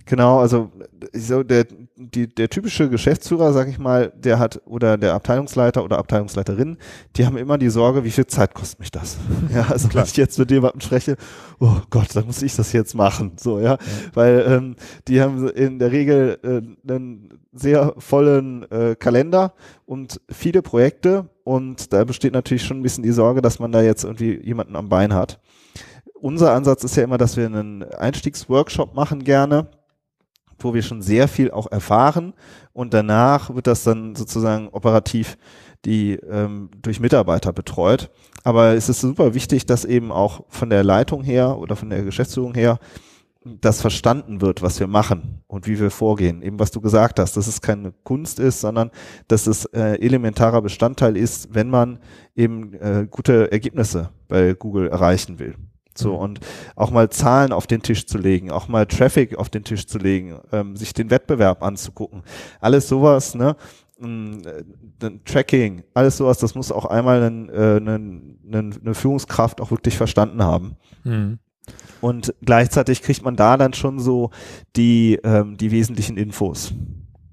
Genau, 0.09 0.39
also 0.39 0.71
so 1.13 1.43
der, 1.43 1.67
die, 1.97 2.27
der 2.35 2.49
typische 2.49 2.89
Geschäftsführer, 2.89 3.53
sag 3.53 3.69
ich 3.69 3.79
mal, 3.79 4.11
der 4.17 4.39
hat, 4.39 4.63
oder 4.65 4.97
der 4.97 5.13
Abteilungsleiter 5.13 5.85
oder 5.85 5.99
Abteilungsleiterin, 5.99 6.79
die 7.17 7.27
haben 7.27 7.37
immer 7.37 7.59
die 7.59 7.69
Sorge, 7.69 8.05
wie 8.05 8.11
viel 8.11 8.27
Zeit 8.27 8.55
kostet 8.55 8.81
mich 8.81 8.91
das? 8.91 9.19
Ja, 9.55 9.67
also 9.69 9.89
Klar. 9.89 10.05
wenn 10.05 10.09
ich 10.09 10.17
jetzt 10.17 10.39
mit 10.39 10.51
jemandem 10.51 10.81
spreche, 10.81 11.17
oh 11.59 11.77
Gott, 11.91 12.09
dann 12.15 12.27
muss 12.27 12.43
ich 12.43 12.57
das 12.57 12.73
jetzt 12.73 12.95
machen. 12.95 13.33
So, 13.39 13.59
ja. 13.59 13.73
ja. 13.73 13.79
Weil 14.15 14.45
ähm, 14.49 14.77
die 15.09 15.21
haben 15.21 15.49
in 15.51 15.79
der 15.79 15.93
Regel 15.93 16.39
äh, 16.43 16.91
einen 16.91 17.39
sehr 17.53 17.95
vollen 17.99 18.71
äh, 18.71 18.97
Kalender 18.99 19.53
und 19.85 20.21
viele 20.31 20.63
Projekte 20.63 21.29
und 21.45 21.93
da 21.93 22.05
besteht 22.05 22.33
natürlich 22.33 22.65
schon 22.65 22.81
ein 22.81 22.83
bisschen 22.83 23.05
die 23.05 23.13
Sorge, 23.13 23.43
dass 23.43 23.59
man 23.59 23.73
da 23.73 23.83
jetzt 23.83 24.05
irgendwie 24.05 24.41
jemanden 24.43 24.77
am 24.77 24.89
Bein 24.89 25.15
hat. 25.15 25.41
Unser 26.21 26.53
Ansatz 26.53 26.85
ist 26.85 26.97
ja 26.97 27.05
immer, 27.05 27.19
dass 27.19 27.37
wir 27.37 27.47
einen 27.47 27.83
Einstiegsworkshop 27.83 28.95
machen 28.95 29.25
gerne 29.25 29.69
wo 30.61 30.75
wir 30.75 30.83
schon 30.83 31.03
sehr 31.03 31.29
viel 31.29 31.51
auch 31.51 31.71
erfahren 31.71 32.35
und 32.73 32.95
danach 32.95 33.55
wird 33.55 33.67
das 33.67 33.85
dann 33.85 34.15
sozusagen 34.17 34.69
operativ 34.69 35.39
die 35.85 36.15
ähm, 36.15 36.71
durch 36.83 36.99
Mitarbeiter 36.99 37.53
betreut. 37.53 38.11
Aber 38.43 38.75
es 38.75 38.89
ist 38.89 39.01
super 39.01 39.35
wichtig, 39.35 39.67
dass 39.67 39.85
eben 39.85 40.11
auch 40.11 40.45
von 40.49 40.71
der 40.71 40.83
Leitung 40.83 41.23
her 41.23 41.57
oder 41.59 41.77
von 41.77 41.91
der 41.91 42.03
Geschäftsführung 42.03 42.55
her 42.55 42.79
das 43.45 43.81
verstanden 43.81 44.41
wird, 44.41 44.61
was 44.61 44.81
wir 44.81 44.89
machen 44.89 45.43
und 45.47 45.69
wie 45.69 45.79
wir 45.79 45.91
vorgehen. 45.93 46.43
Eben 46.43 46.59
was 46.59 46.73
du 46.73 46.81
gesagt 46.81 47.21
hast, 47.21 47.37
dass 47.37 47.47
es 47.47 47.61
keine 47.61 47.93
Kunst 48.03 48.41
ist, 48.41 48.61
sondern 48.61 48.91
dass 49.29 49.47
es 49.47 49.67
äh, 49.67 50.01
elementarer 50.01 50.61
Bestandteil 50.61 51.17
ist, 51.17 51.55
wenn 51.55 51.71
man 51.71 52.01
eben 52.35 52.75
äh, 52.75 53.07
gute 53.09 53.53
Ergebnisse 53.53 54.11
bei 54.27 54.55
Google 54.55 54.89
erreichen 54.89 55.39
will. 55.39 55.55
So, 55.99 56.15
mhm. 56.15 56.19
und 56.19 56.41
auch 56.77 56.91
mal 56.91 57.11
Zahlen 57.11 57.53
auf 57.53 57.67
den 57.67 57.83
Tisch 57.83 58.07
zu 58.07 58.19
legen, 58.19 58.51
auch 58.51 58.69
mal 58.69 58.87
Traffic 58.87 59.37
auf 59.37 59.49
den 59.49 59.65
Tisch 59.65 59.87
zu 59.87 59.99
legen, 59.99 60.39
ähm, 60.53 60.77
sich 60.77 60.95
den 60.95 61.11
Wettbewerb 61.11 61.63
anzugucken. 61.63 62.23
Alles 62.61 62.89
sowas, 62.89 63.35
ne? 63.35 63.57
Mm, 63.99 64.39
äh, 65.03 65.11
Tracking, 65.25 65.83
alles 65.95 66.17
sowas, 66.17 66.39
das 66.39 66.55
muss 66.55 66.71
auch 66.71 66.85
einmal 66.85 67.23
eine, 67.23 67.53
äh, 67.53 68.57
eine 68.57 68.95
Führungskraft 68.95 69.61
auch 69.61 69.71
wirklich 69.71 69.97
verstanden 69.97 70.43
haben. 70.43 70.77
Mhm. 71.05 71.39
Und 72.01 72.35
gleichzeitig 72.43 73.03
kriegt 73.03 73.25
man 73.25 73.37
da 73.37 73.57
dann 73.57 73.73
schon 73.73 73.99
so 73.99 74.31
die, 74.77 75.19
ähm, 75.25 75.57
die 75.57 75.71
wesentlichen 75.73 76.17
Infos. 76.17 76.73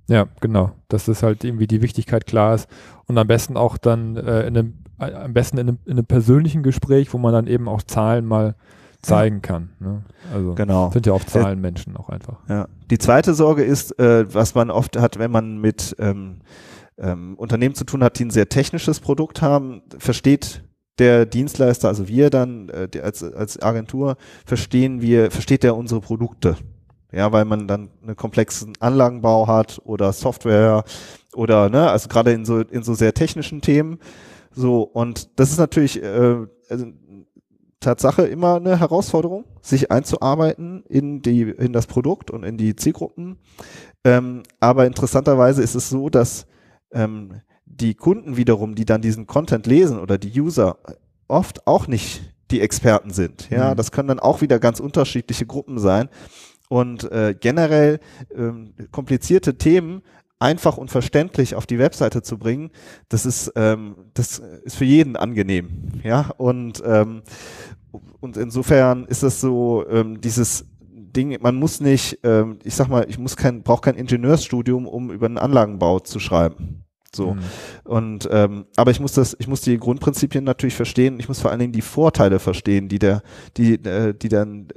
Ja, 0.08 0.28
genau. 0.42 0.72
Dass 0.88 1.06
das 1.06 1.24
halt 1.24 1.44
irgendwie 1.44 1.68
die 1.68 1.82
Wichtigkeit 1.82 2.26
klar 2.26 2.56
ist 2.56 2.68
und 3.06 3.18
am 3.18 3.28
besten 3.28 3.58
auch 3.58 3.78
dann 3.78 4.18
äh, 4.18 4.48
in 4.48 4.58
einem 4.58 4.74
am 4.98 5.34
besten 5.34 5.58
in 5.58 5.68
einem, 5.68 5.80
in 5.86 5.92
einem, 5.94 6.06
persönlichen 6.06 6.64
Gespräch, 6.64 7.14
wo 7.14 7.18
man 7.18 7.34
dann 7.34 7.48
eben 7.48 7.68
auch 7.68 7.82
Zahlen 7.84 8.25
mal 8.25 8.56
zeigen 9.02 9.42
kann. 9.42 9.70
Ne? 9.80 10.04
Also 10.34 10.56
genau. 10.56 10.90
sind 10.92 11.06
ja 11.06 11.14
auch 11.14 11.24
Zahlenmenschen 11.24 11.96
auch 11.96 12.10
einfach. 12.10 12.38
Ja. 12.50 12.68
Die 12.90 12.98
zweite 12.98 13.34
Sorge 13.34 13.64
ist, 13.64 13.98
äh, 14.00 14.34
was 14.34 14.56
man 14.56 14.72
oft 14.72 14.98
hat, 14.98 15.20
wenn 15.20 15.32
man 15.32 15.60
mit 15.60 15.96
ähm, 16.00 16.40
ähm, 16.98 17.36
Unternehmen 17.36 17.75
zu 17.75 17.84
tun 17.84 18.04
hat, 18.04 18.20
die 18.20 18.25
ein 18.25 18.32
sehr 18.32 18.50
technisches 18.50 19.00
Produkt 19.00 19.42
haben, 19.42 19.82
versteht 19.98 20.64
der 20.98 21.25
Dienstleister, 21.25 21.90
also 21.90 22.08
wir 22.08 22.30
dann 22.30 22.70
äh, 22.70 23.00
als, 23.02 23.22
als 23.22 23.62
Agentur, 23.62 24.16
verstehen 24.46 25.02
wir, 25.02 25.30
versteht 25.30 25.64
der 25.64 25.75
unsere 25.75 26.02
Produkte. 26.02 26.56
Ja, 27.12 27.32
weil 27.32 27.46
man 27.46 27.68
dann 27.68 27.90
einen 28.02 28.16
komplexen 28.16 28.74
Anlagenbau 28.80 29.48
hat 29.48 29.80
oder 29.86 30.12
Software 30.12 30.84
oder 31.34 31.70
ne, 31.70 31.90
also 31.90 32.10
gerade 32.10 32.32
in 32.32 32.44
so 32.44 32.60
in 32.60 32.84
so 32.84 32.94
sehr 32.94 33.14
technischen 33.14 33.62
Themen 33.62 34.00
so, 34.56 34.84
und 34.84 35.40
das 35.40 35.52
ist 35.52 35.58
natürlich 35.58 36.02
äh, 36.02 36.46
also, 36.70 36.86
Tatsache 37.80 38.24
immer 38.24 38.56
eine 38.56 38.80
Herausforderung, 38.80 39.46
sich 39.62 39.92
einzuarbeiten 39.92 40.84
in 40.88 41.22
die, 41.22 41.42
in 41.42 41.74
das 41.74 41.86
Produkt 41.86 42.32
und 42.32 42.44
in 42.44 42.58
die 42.58 42.76
Zielgruppen. 42.76 43.38
Ähm, 44.04 44.44
aber 44.60 44.88
interessanterweise 44.88 45.62
ist 45.62 45.76
es 45.76 45.90
so, 45.90 46.10
dass 46.10 46.48
ähm, 46.92 47.42
die 47.66 47.94
Kunden 47.94 48.38
wiederum, 48.38 48.76
die 48.76 48.86
dann 48.86 49.02
diesen 49.02 49.28
Content 49.28 49.68
lesen 49.68 50.00
oder 50.00 50.18
die 50.18 50.40
User, 50.40 50.78
oft 51.28 51.68
auch 51.68 51.88
nicht 51.88 52.34
die 52.52 52.62
Experten 52.62 53.12
sind. 53.12 53.50
Ja, 53.50 53.72
mhm. 53.72 53.78
das 53.78 53.92
können 53.92 54.08
dann 54.08 54.20
auch 54.20 54.42
wieder 54.42 54.60
ganz 54.60 54.80
unterschiedliche 54.80 55.46
Gruppen 55.46 55.78
sein. 55.80 56.10
Und 56.70 57.12
äh, 57.12 57.36
generell 57.40 58.00
ähm, 58.36 58.74
komplizierte 58.92 59.58
Themen 59.58 60.02
einfach 60.39 60.77
und 60.77 60.92
verständlich 60.92 61.56
auf 61.56 61.65
die 61.65 61.80
Webseite 61.80 62.22
zu 62.22 62.38
bringen, 62.38 62.72
das 63.10 63.25
ist, 63.25 63.54
ähm, 63.56 63.96
das 64.13 64.39
ist 64.63 64.75
für 64.75 64.86
jeden 64.86 65.15
angenehm. 65.15 65.92
Ja, 66.04 66.32
und, 66.38 66.84
ähm, 66.86 67.24
und 68.20 68.38
insofern 68.38 69.06
ist 69.06 69.24
das 69.24 69.39
so, 69.39 69.86
ähm, 69.89 70.20
dieses 70.22 70.65
Ding, 70.82 71.38
man 71.42 71.56
muss 71.56 71.80
nicht, 71.80 72.20
ähm, 72.24 72.60
ich 72.63 72.75
sag 72.75 72.89
mal, 72.89 73.06
ich 73.10 73.18
muss 73.18 73.38
kein, 73.38 73.63
brauche 73.63 73.82
kein 73.82 73.96
Ingenieursstudium, 73.96 74.88
um 74.88 75.12
über 75.12 75.25
einen 75.27 75.38
Anlagenbau 75.38 76.00
zu 76.00 76.20
schreiben. 76.20 76.84
So. 77.15 77.36
Mhm. 77.36 77.39
Und 77.86 78.30
ähm, 78.32 78.65
aber 78.75 78.92
ich 78.92 79.00
muss 79.00 79.13
das, 79.13 79.36
ich 79.39 79.48
muss 79.48 79.62
die 79.62 79.77
Grundprinzipien 79.77 80.44
natürlich 80.44 80.75
verstehen. 80.75 81.20
Ich 81.20 81.30
muss 81.30 81.39
vor 81.39 81.51
allen 81.51 81.62
Dingen 81.62 81.72
die 81.72 81.82
Vorteile 81.82 82.39
verstehen, 82.39 82.89
die 82.89 83.00
der, 83.00 83.24
die, 83.56 83.75
äh, 83.75 84.13
die 84.13 84.27
dann 84.27 84.68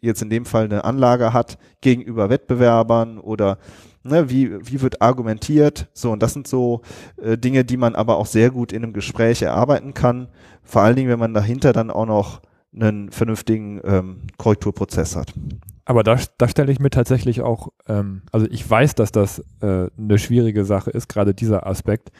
jetzt 0.00 0.22
in 0.22 0.30
dem 0.30 0.44
Fall 0.44 0.64
eine 0.64 0.84
Anlage 0.84 1.32
hat 1.32 1.58
gegenüber 1.80 2.30
Wettbewerbern 2.30 3.18
oder 3.18 3.58
Ne, 4.06 4.28
wie, 4.28 4.50
wie 4.70 4.82
wird 4.82 5.00
argumentiert? 5.00 5.88
So, 5.94 6.12
und 6.12 6.22
das 6.22 6.34
sind 6.34 6.46
so 6.46 6.82
äh, 7.16 7.38
Dinge, 7.38 7.64
die 7.64 7.78
man 7.78 7.94
aber 7.94 8.18
auch 8.18 8.26
sehr 8.26 8.50
gut 8.50 8.70
in 8.70 8.82
einem 8.82 8.92
Gespräch 8.92 9.40
erarbeiten 9.40 9.94
kann. 9.94 10.28
Vor 10.62 10.82
allen 10.82 10.96
Dingen, 10.96 11.08
wenn 11.08 11.18
man 11.18 11.32
dahinter 11.32 11.72
dann 11.72 11.90
auch 11.90 12.04
noch 12.04 12.42
einen 12.74 13.10
vernünftigen 13.10 13.80
ähm, 13.84 14.16
Korrekturprozess 14.36 15.16
hat. 15.16 15.32
Aber 15.84 16.02
da, 16.02 16.18
da 16.38 16.48
stelle 16.48 16.72
ich 16.72 16.80
mir 16.80 16.90
tatsächlich 16.90 17.40
auch, 17.40 17.68
ähm, 17.88 18.22
also 18.32 18.46
ich 18.50 18.68
weiß, 18.68 18.94
dass 18.94 19.12
das 19.12 19.38
äh, 19.60 19.88
eine 19.96 20.18
schwierige 20.18 20.64
Sache 20.64 20.90
ist, 20.90 21.08
gerade 21.08 21.34
dieser 21.34 21.66
Aspekt. 21.66 22.10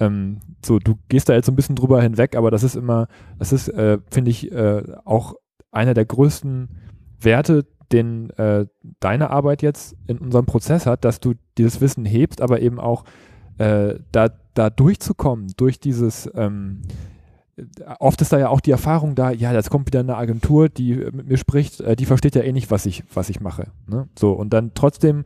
Ähm, 0.00 0.40
so, 0.64 0.78
du 0.78 0.98
gehst 1.08 1.28
da 1.28 1.34
jetzt 1.34 1.46
so 1.46 1.52
ein 1.52 1.56
bisschen 1.56 1.76
drüber 1.76 2.02
hinweg, 2.02 2.36
aber 2.36 2.50
das 2.50 2.62
ist 2.62 2.74
immer, 2.74 3.08
das 3.38 3.52
ist, 3.52 3.68
äh, 3.68 3.98
finde 4.10 4.30
ich, 4.30 4.50
äh, 4.52 4.82
auch 5.04 5.34
einer 5.70 5.94
der 5.94 6.04
größten 6.04 6.68
Werte, 7.20 7.66
den 7.92 8.30
äh, 8.30 8.66
deine 9.00 9.30
Arbeit 9.30 9.62
jetzt 9.62 9.96
in 10.06 10.18
unserem 10.18 10.46
Prozess 10.46 10.86
hat, 10.86 11.04
dass 11.04 11.20
du 11.20 11.34
dieses 11.58 11.80
Wissen 11.80 12.04
hebst, 12.04 12.40
aber 12.40 12.60
eben 12.60 12.80
auch 12.80 13.04
äh, 13.58 13.96
da, 14.12 14.30
da 14.54 14.70
durchzukommen, 14.70 15.48
durch 15.56 15.78
dieses, 15.78 16.30
ähm, 16.34 16.82
oft 17.98 18.20
ist 18.22 18.32
da 18.32 18.38
ja 18.38 18.48
auch 18.48 18.60
die 18.60 18.70
Erfahrung 18.70 19.14
da, 19.14 19.30
ja, 19.30 19.52
jetzt 19.52 19.70
kommt 19.70 19.86
wieder 19.86 20.00
eine 20.00 20.16
Agentur, 20.16 20.68
die 20.68 20.96
mit 20.96 21.28
mir 21.28 21.36
spricht, 21.36 21.80
äh, 21.80 21.96
die 21.96 22.06
versteht 22.06 22.34
ja 22.34 22.42
eh 22.42 22.52
nicht, 22.52 22.70
was 22.70 22.86
ich, 22.86 23.04
was 23.12 23.28
ich 23.28 23.40
mache. 23.40 23.68
Ne? 23.86 24.08
So, 24.18 24.32
und 24.32 24.52
dann 24.52 24.72
trotzdem 24.74 25.24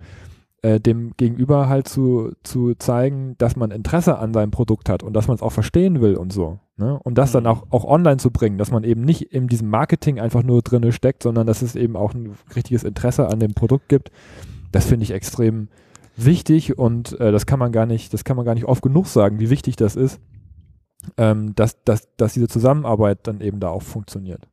äh, 0.66 0.80
dem 0.80 1.12
Gegenüber 1.16 1.68
halt 1.68 1.86
zu, 1.86 2.32
zu 2.42 2.74
zeigen, 2.74 3.36
dass 3.38 3.54
man 3.54 3.70
Interesse 3.70 4.18
an 4.18 4.34
seinem 4.34 4.50
Produkt 4.50 4.88
hat 4.88 5.04
und 5.04 5.12
dass 5.12 5.28
man 5.28 5.36
es 5.36 5.42
auch 5.42 5.52
verstehen 5.52 6.00
will 6.00 6.16
und 6.16 6.32
so. 6.32 6.58
Ne? 6.76 6.98
Und 7.04 7.18
das 7.18 7.30
mhm. 7.30 7.34
dann 7.34 7.46
auch, 7.46 7.66
auch 7.70 7.84
online 7.84 8.16
zu 8.16 8.32
bringen, 8.32 8.58
dass 8.58 8.72
man 8.72 8.82
eben 8.82 9.02
nicht 9.02 9.32
in 9.32 9.46
diesem 9.46 9.70
Marketing 9.70 10.18
einfach 10.18 10.42
nur 10.42 10.62
drinne 10.62 10.90
steckt, 10.90 11.22
sondern 11.22 11.46
dass 11.46 11.62
es 11.62 11.76
eben 11.76 11.94
auch 11.94 12.14
ein 12.14 12.34
richtiges 12.56 12.82
Interesse 12.82 13.28
an 13.28 13.38
dem 13.38 13.54
Produkt 13.54 13.88
gibt. 13.88 14.10
Das 14.72 14.86
finde 14.86 15.04
ich 15.04 15.12
extrem 15.12 15.68
wichtig 16.16 16.76
und 16.76 17.18
äh, 17.20 17.30
das 17.30 17.46
kann 17.46 17.60
man 17.60 17.70
gar 17.70 17.86
nicht, 17.86 18.12
das 18.12 18.24
kann 18.24 18.36
man 18.36 18.44
gar 18.44 18.54
nicht 18.54 18.66
oft 18.66 18.82
genug 18.82 19.06
sagen, 19.06 19.38
wie 19.38 19.50
wichtig 19.50 19.76
das 19.76 19.94
ist, 19.94 20.18
ähm, 21.16 21.54
dass, 21.54 21.80
dass, 21.84 22.08
dass 22.16 22.32
diese 22.32 22.48
Zusammenarbeit 22.48 23.20
dann 23.28 23.40
eben 23.40 23.60
da 23.60 23.68
auch 23.68 23.82
funktioniert. 23.82 24.48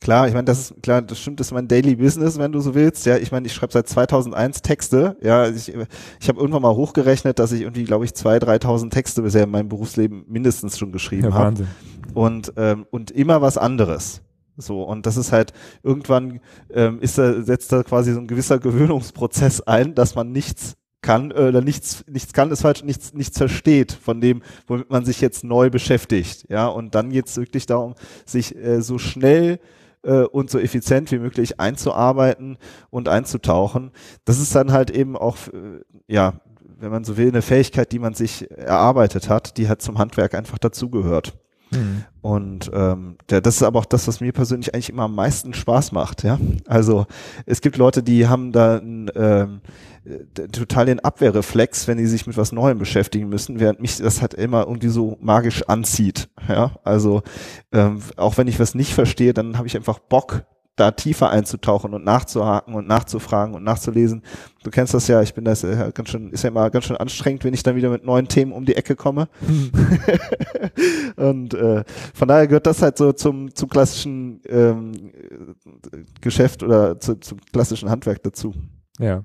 Klar, 0.00 0.28
ich 0.28 0.34
meine, 0.34 0.44
das 0.44 0.70
ist 0.70 0.82
klar, 0.82 1.02
das 1.02 1.18
stimmt, 1.20 1.40
das 1.40 1.48
ist 1.48 1.52
mein 1.52 1.68
Daily 1.68 1.96
Business, 1.96 2.38
wenn 2.38 2.52
du 2.52 2.60
so 2.60 2.74
willst. 2.74 3.06
Ja, 3.06 3.16
ich 3.16 3.32
meine, 3.32 3.46
ich 3.46 3.54
schreibe 3.54 3.72
seit 3.72 3.88
2001 3.88 4.62
Texte. 4.62 5.16
Ja, 5.22 5.48
ich, 5.48 5.68
ich 5.68 6.28
habe 6.28 6.40
irgendwann 6.40 6.62
mal 6.62 6.74
hochgerechnet, 6.74 7.38
dass 7.38 7.52
ich 7.52 7.62
irgendwie, 7.62 7.84
glaube 7.84 8.04
ich, 8.04 8.12
2.000, 8.12 8.62
3.000 8.62 8.90
Texte 8.90 9.22
bisher 9.22 9.44
in 9.44 9.50
meinem 9.50 9.68
Berufsleben 9.68 10.24
mindestens 10.28 10.78
schon 10.78 10.92
geschrieben 10.92 11.28
ja, 11.30 11.34
habe. 11.34 11.66
Und 12.14 12.52
ähm, 12.56 12.86
und 12.90 13.10
immer 13.10 13.40
was 13.42 13.56
anderes. 13.56 14.22
So, 14.56 14.82
und 14.82 15.06
das 15.06 15.16
ist 15.16 15.32
halt, 15.32 15.52
irgendwann 15.82 16.40
ähm, 16.72 17.00
ist 17.00 17.16
da, 17.16 17.42
setzt 17.42 17.72
da 17.72 17.82
quasi 17.82 18.12
so 18.12 18.20
ein 18.20 18.26
gewisser 18.26 18.58
Gewöhnungsprozess 18.58 19.62
ein, 19.62 19.94
dass 19.94 20.14
man 20.14 20.30
nichts 20.30 20.76
kann 21.02 21.30
äh, 21.32 21.34
oder 21.34 21.60
nichts 21.60 22.04
nichts 22.08 22.32
kann 22.32 22.50
ist 22.50 22.62
falsch 22.62 22.82
nichts 22.84 23.12
nichts 23.12 23.36
versteht 23.36 23.92
von 23.92 24.20
dem 24.20 24.42
womit 24.66 24.90
man 24.90 25.04
sich 25.04 25.20
jetzt 25.20 25.44
neu 25.44 25.68
beschäftigt 25.68 26.46
ja. 26.48 26.66
Und 26.68 26.94
dann 26.94 27.10
geht 27.10 27.26
es 27.26 27.36
wirklich 27.36 27.66
darum 27.66 27.94
sich 28.24 28.56
äh, 28.56 28.80
so 28.80 28.98
schnell 28.98 29.58
äh, 30.02 30.22
und 30.22 30.50
so 30.50 30.58
effizient 30.58 31.10
wie 31.10 31.18
möglich 31.18 31.60
einzuarbeiten 31.60 32.56
und 32.90 33.08
einzutauchen. 33.08 33.90
Das 34.24 34.38
ist 34.38 34.54
dann 34.54 34.72
halt 34.72 34.90
eben 34.90 35.16
auch 35.16 35.36
äh, 35.48 35.80
ja 36.06 36.40
wenn 36.78 36.90
man 36.90 37.04
so 37.04 37.16
will 37.16 37.28
eine 37.28 37.42
Fähigkeit 37.42 37.92
die 37.92 37.98
man 37.98 38.14
sich 38.14 38.50
erarbeitet 38.50 39.28
hat 39.28 39.58
die 39.58 39.68
hat 39.68 39.82
zum 39.82 39.98
Handwerk 39.98 40.34
einfach 40.34 40.58
dazugehört 40.58 41.34
Mhm. 41.72 42.04
Und 42.20 42.70
ähm, 42.72 43.16
der, 43.30 43.40
das 43.40 43.56
ist 43.56 43.62
aber 43.62 43.80
auch 43.80 43.84
das, 43.84 44.06
was 44.06 44.20
mir 44.20 44.32
persönlich 44.32 44.74
eigentlich 44.74 44.90
immer 44.90 45.04
am 45.04 45.14
meisten 45.14 45.54
Spaß 45.54 45.92
macht. 45.92 46.22
Ja, 46.22 46.38
also 46.66 47.06
es 47.46 47.60
gibt 47.60 47.76
Leute, 47.76 48.02
die 48.02 48.28
haben 48.28 48.52
da 48.52 48.76
ein, 48.76 49.10
ähm, 49.14 49.60
äh, 50.04 50.48
total 50.48 50.86
den 50.86 51.00
Abwehrreflex, 51.00 51.88
wenn 51.88 51.98
die 51.98 52.06
sich 52.06 52.26
mit 52.26 52.36
was 52.36 52.52
Neuem 52.52 52.78
beschäftigen 52.78 53.28
müssen, 53.28 53.60
während 53.60 53.80
mich 53.80 53.96
das 53.98 54.20
halt 54.20 54.34
immer 54.34 54.66
irgendwie 54.66 54.88
so 54.88 55.16
magisch 55.20 55.68
anzieht. 55.68 56.28
Ja, 56.48 56.76
also 56.84 57.22
ähm, 57.72 58.00
auch 58.16 58.36
wenn 58.38 58.48
ich 58.48 58.60
was 58.60 58.74
nicht 58.74 58.94
verstehe, 58.94 59.34
dann 59.34 59.58
habe 59.58 59.66
ich 59.66 59.76
einfach 59.76 59.98
Bock 59.98 60.44
da 60.76 60.90
tiefer 60.90 61.30
einzutauchen 61.30 61.92
und 61.92 62.04
nachzuhaken 62.04 62.74
und 62.74 62.86
nachzufragen 62.86 63.54
und 63.54 63.62
nachzulesen. 63.62 64.22
Du 64.62 64.70
kennst 64.70 64.94
das 64.94 65.06
ja, 65.06 65.20
ich 65.20 65.34
bin 65.34 65.44
das 65.44 65.62
ja 65.62 65.90
ganz 65.90 66.08
schön, 66.08 66.30
ist 66.30 66.44
ja 66.44 66.48
immer 66.48 66.70
ganz 66.70 66.86
schön 66.86 66.96
anstrengend, 66.96 67.44
wenn 67.44 67.52
ich 67.52 67.62
dann 67.62 67.76
wieder 67.76 67.90
mit 67.90 68.04
neuen 68.04 68.26
Themen 68.26 68.52
um 68.52 68.64
die 68.64 68.76
Ecke 68.76 68.96
komme. 68.96 69.28
Hm. 69.46 69.70
und 71.16 71.54
äh, 71.54 71.84
von 72.14 72.28
daher 72.28 72.46
gehört 72.46 72.66
das 72.66 72.80
halt 72.80 72.96
so 72.96 73.12
zum, 73.12 73.54
zum 73.54 73.68
klassischen 73.68 74.40
ähm, 74.48 75.12
Geschäft 76.20 76.62
oder 76.62 76.98
zu, 76.98 77.16
zum 77.20 77.38
klassischen 77.52 77.90
Handwerk 77.90 78.22
dazu. 78.22 78.54
Ja. 78.98 79.24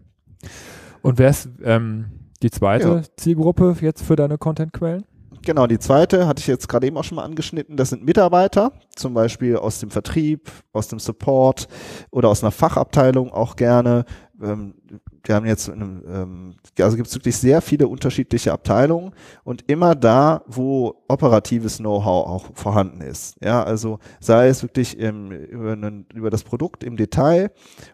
Und 1.02 1.18
wer 1.18 1.30
ist 1.30 1.48
ähm, 1.64 2.08
die 2.42 2.52
zweite 2.52 2.88
ja. 2.88 3.02
Zielgruppe 3.16 3.76
jetzt 3.80 4.04
für 4.04 4.18
deine 4.18 4.38
Contentquellen? 4.38 5.06
Genau, 5.44 5.68
die 5.68 5.80
zweite 5.80 6.28
hatte 6.28 6.42
ich 6.42 6.48
jetzt 6.48 6.68
gerade 6.68 6.88
eben 6.88 6.98
auch 6.98 7.04
schon 7.04 7.16
mal 7.16 7.24
angeschnitten. 7.24 7.78
Das 7.78 7.90
sind 7.90 8.04
Mitarbeiter, 8.04 8.74
zum 8.96 9.14
Beispiel 9.14 9.56
aus 9.58 9.80
dem 9.80 9.90
Vertrieb, 9.92 10.52
aus 10.74 10.88
dem 10.88 11.00
Support 11.00 11.68
oder 12.12 12.30
aus 12.30 12.44
einer 12.44 12.52
Fachabteilung 12.52 13.32
auch 13.32 13.56
gerne. 13.56 14.06
Ähm, 14.42 14.76
wir 15.24 15.36
haben 15.36 15.46
jetzt, 15.46 15.68
ähm, 15.68 16.56
also 16.80 16.96
gibt 16.96 17.08
es 17.08 17.16
wirklich 17.16 17.38
sehr 17.38 17.62
viele 17.62 17.88
unterschiedliche 17.88 18.54
Abteilungen 18.54 19.14
und 19.44 19.70
immer 19.70 19.96
da, 19.96 20.44
wo 20.48 21.04
operatives 21.08 21.78
Know-how 21.78 22.28
auch 22.28 22.46
vorhanden 22.54 23.02
ist. 23.02 23.36
Ja, 23.42 23.64
also 23.64 24.00
sei 24.20 24.48
es 24.48 24.64
wirklich 24.64 24.98
im, 24.98 25.32
über, 25.32 25.74
einen, 25.74 26.06
über 26.14 26.30
das 26.30 26.44
Produkt 26.44 26.84
im 26.84 26.98
Detail 26.98 27.52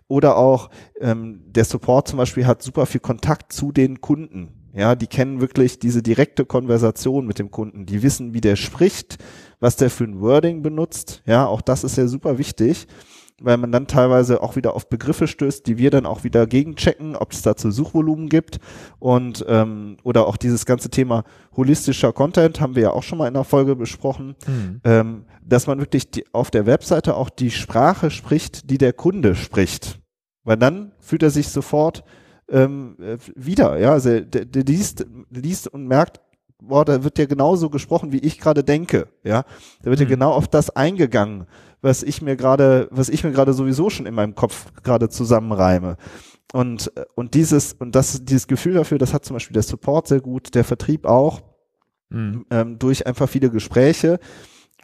oder 0.07 0.37
auch 0.37 0.69
ähm, 0.99 1.41
der 1.45 1.65
Support 1.65 2.07
zum 2.07 2.17
Beispiel 2.17 2.45
hat 2.45 2.61
super 2.61 2.85
viel 2.85 3.01
Kontakt 3.01 3.53
zu 3.53 3.71
den 3.71 4.01
Kunden 4.01 4.62
ja, 4.73 4.95
die 4.95 5.07
kennen 5.07 5.39
wirklich 5.39 5.77
diese 5.77 6.01
direkte 6.01 6.45
Konversation 6.45 7.27
mit 7.27 7.37
dem 7.37 7.51
Kunden. 7.51 7.85
Die 7.85 8.01
wissen, 8.01 8.33
wie 8.33 8.41
der 8.41 8.55
spricht, 8.55 9.17
was 9.59 9.75
der 9.75 9.91
für 9.91 10.03
ein 10.03 10.19
Wording 10.19 10.63
benutzt. 10.63 11.21
Ja, 11.25 11.45
auch 11.45 11.61
das 11.61 11.83
ist 11.83 11.95
ja 11.95 12.07
super 12.07 12.39
wichtig, 12.39 12.87
weil 13.39 13.57
man 13.57 13.71
dann 13.71 13.85
teilweise 13.85 14.41
auch 14.41 14.55
wieder 14.55 14.73
auf 14.73 14.89
Begriffe 14.89 15.27
stößt, 15.27 15.67
die 15.67 15.77
wir 15.77 15.91
dann 15.91 16.07
auch 16.07 16.23
wieder 16.23 16.47
gegenchecken, 16.47 17.15
ob 17.15 17.33
es 17.33 17.43
dazu 17.43 17.69
Suchvolumen 17.69 18.29
gibt 18.29 18.59
und 18.97 19.45
ähm, 19.47 19.97
oder 20.01 20.25
auch 20.27 20.37
dieses 20.37 20.65
ganze 20.65 20.89
Thema 20.89 21.23
holistischer 21.55 22.11
Content 22.11 22.59
haben 22.59 22.75
wir 22.75 22.83
ja 22.83 22.91
auch 22.91 23.03
schon 23.03 23.19
mal 23.19 23.27
in 23.27 23.35
der 23.35 23.43
Folge 23.43 23.75
besprochen, 23.75 24.35
mhm. 24.47 24.81
ähm, 24.85 25.25
dass 25.45 25.67
man 25.67 25.79
wirklich 25.79 26.09
die, 26.09 26.25
auf 26.33 26.49
der 26.49 26.65
Webseite 26.65 27.15
auch 27.15 27.29
die 27.29 27.51
Sprache 27.51 28.09
spricht, 28.09 28.71
die 28.71 28.79
der 28.79 28.93
Kunde 28.93 29.35
spricht, 29.35 29.99
weil 30.43 30.57
dann 30.57 30.93
fühlt 30.99 31.21
er 31.21 31.29
sich 31.29 31.49
sofort 31.49 32.03
ähm, 32.53 32.95
äh, 32.99 33.17
wieder. 33.35 33.77
Ja, 33.79 33.91
also 33.91 34.19
der, 34.21 34.45
der 34.45 34.63
liest, 34.63 35.05
liest 35.29 35.67
und 35.67 35.87
merkt, 35.87 36.21
boah, 36.61 36.85
da 36.85 37.03
wird 37.03 37.17
ja 37.17 37.25
genauso 37.25 37.69
gesprochen, 37.69 38.11
wie 38.11 38.19
ich 38.19 38.39
gerade 38.39 38.63
denke. 38.63 39.07
Ja, 39.23 39.43
da 39.81 39.89
wird 39.89 39.99
mhm. 39.99 40.05
ja 40.05 40.09
genau 40.09 40.31
auf 40.31 40.47
das 40.47 40.69
eingegangen, 40.69 41.47
was 41.81 42.03
ich 42.03 42.21
mir 42.21 42.35
gerade, 42.35 42.87
was 42.91 43.09
ich 43.09 43.23
mir 43.23 43.31
gerade 43.31 43.53
sowieso 43.53 43.89
schon 43.89 44.05
in 44.05 44.13
meinem 44.13 44.35
Kopf 44.35 44.71
gerade 44.83 45.09
zusammenreime. 45.09 45.97
Und, 46.53 46.91
und 47.15 47.33
dieses, 47.33 47.73
und 47.73 47.95
das, 47.95 48.23
dieses 48.23 48.47
Gefühl 48.47 48.75
dafür, 48.75 48.99
das 48.99 49.13
hat 49.13 49.25
zum 49.25 49.35
Beispiel 49.35 49.55
der 49.55 49.63
Support 49.63 50.07
sehr 50.07 50.21
gut, 50.21 50.53
der 50.53 50.63
Vertrieb 50.63 51.05
auch, 51.05 51.41
mhm. 52.09 52.45
ähm, 52.51 52.79
durch 52.79 53.07
einfach 53.07 53.27
viele 53.27 53.49
Gespräche 53.49 54.19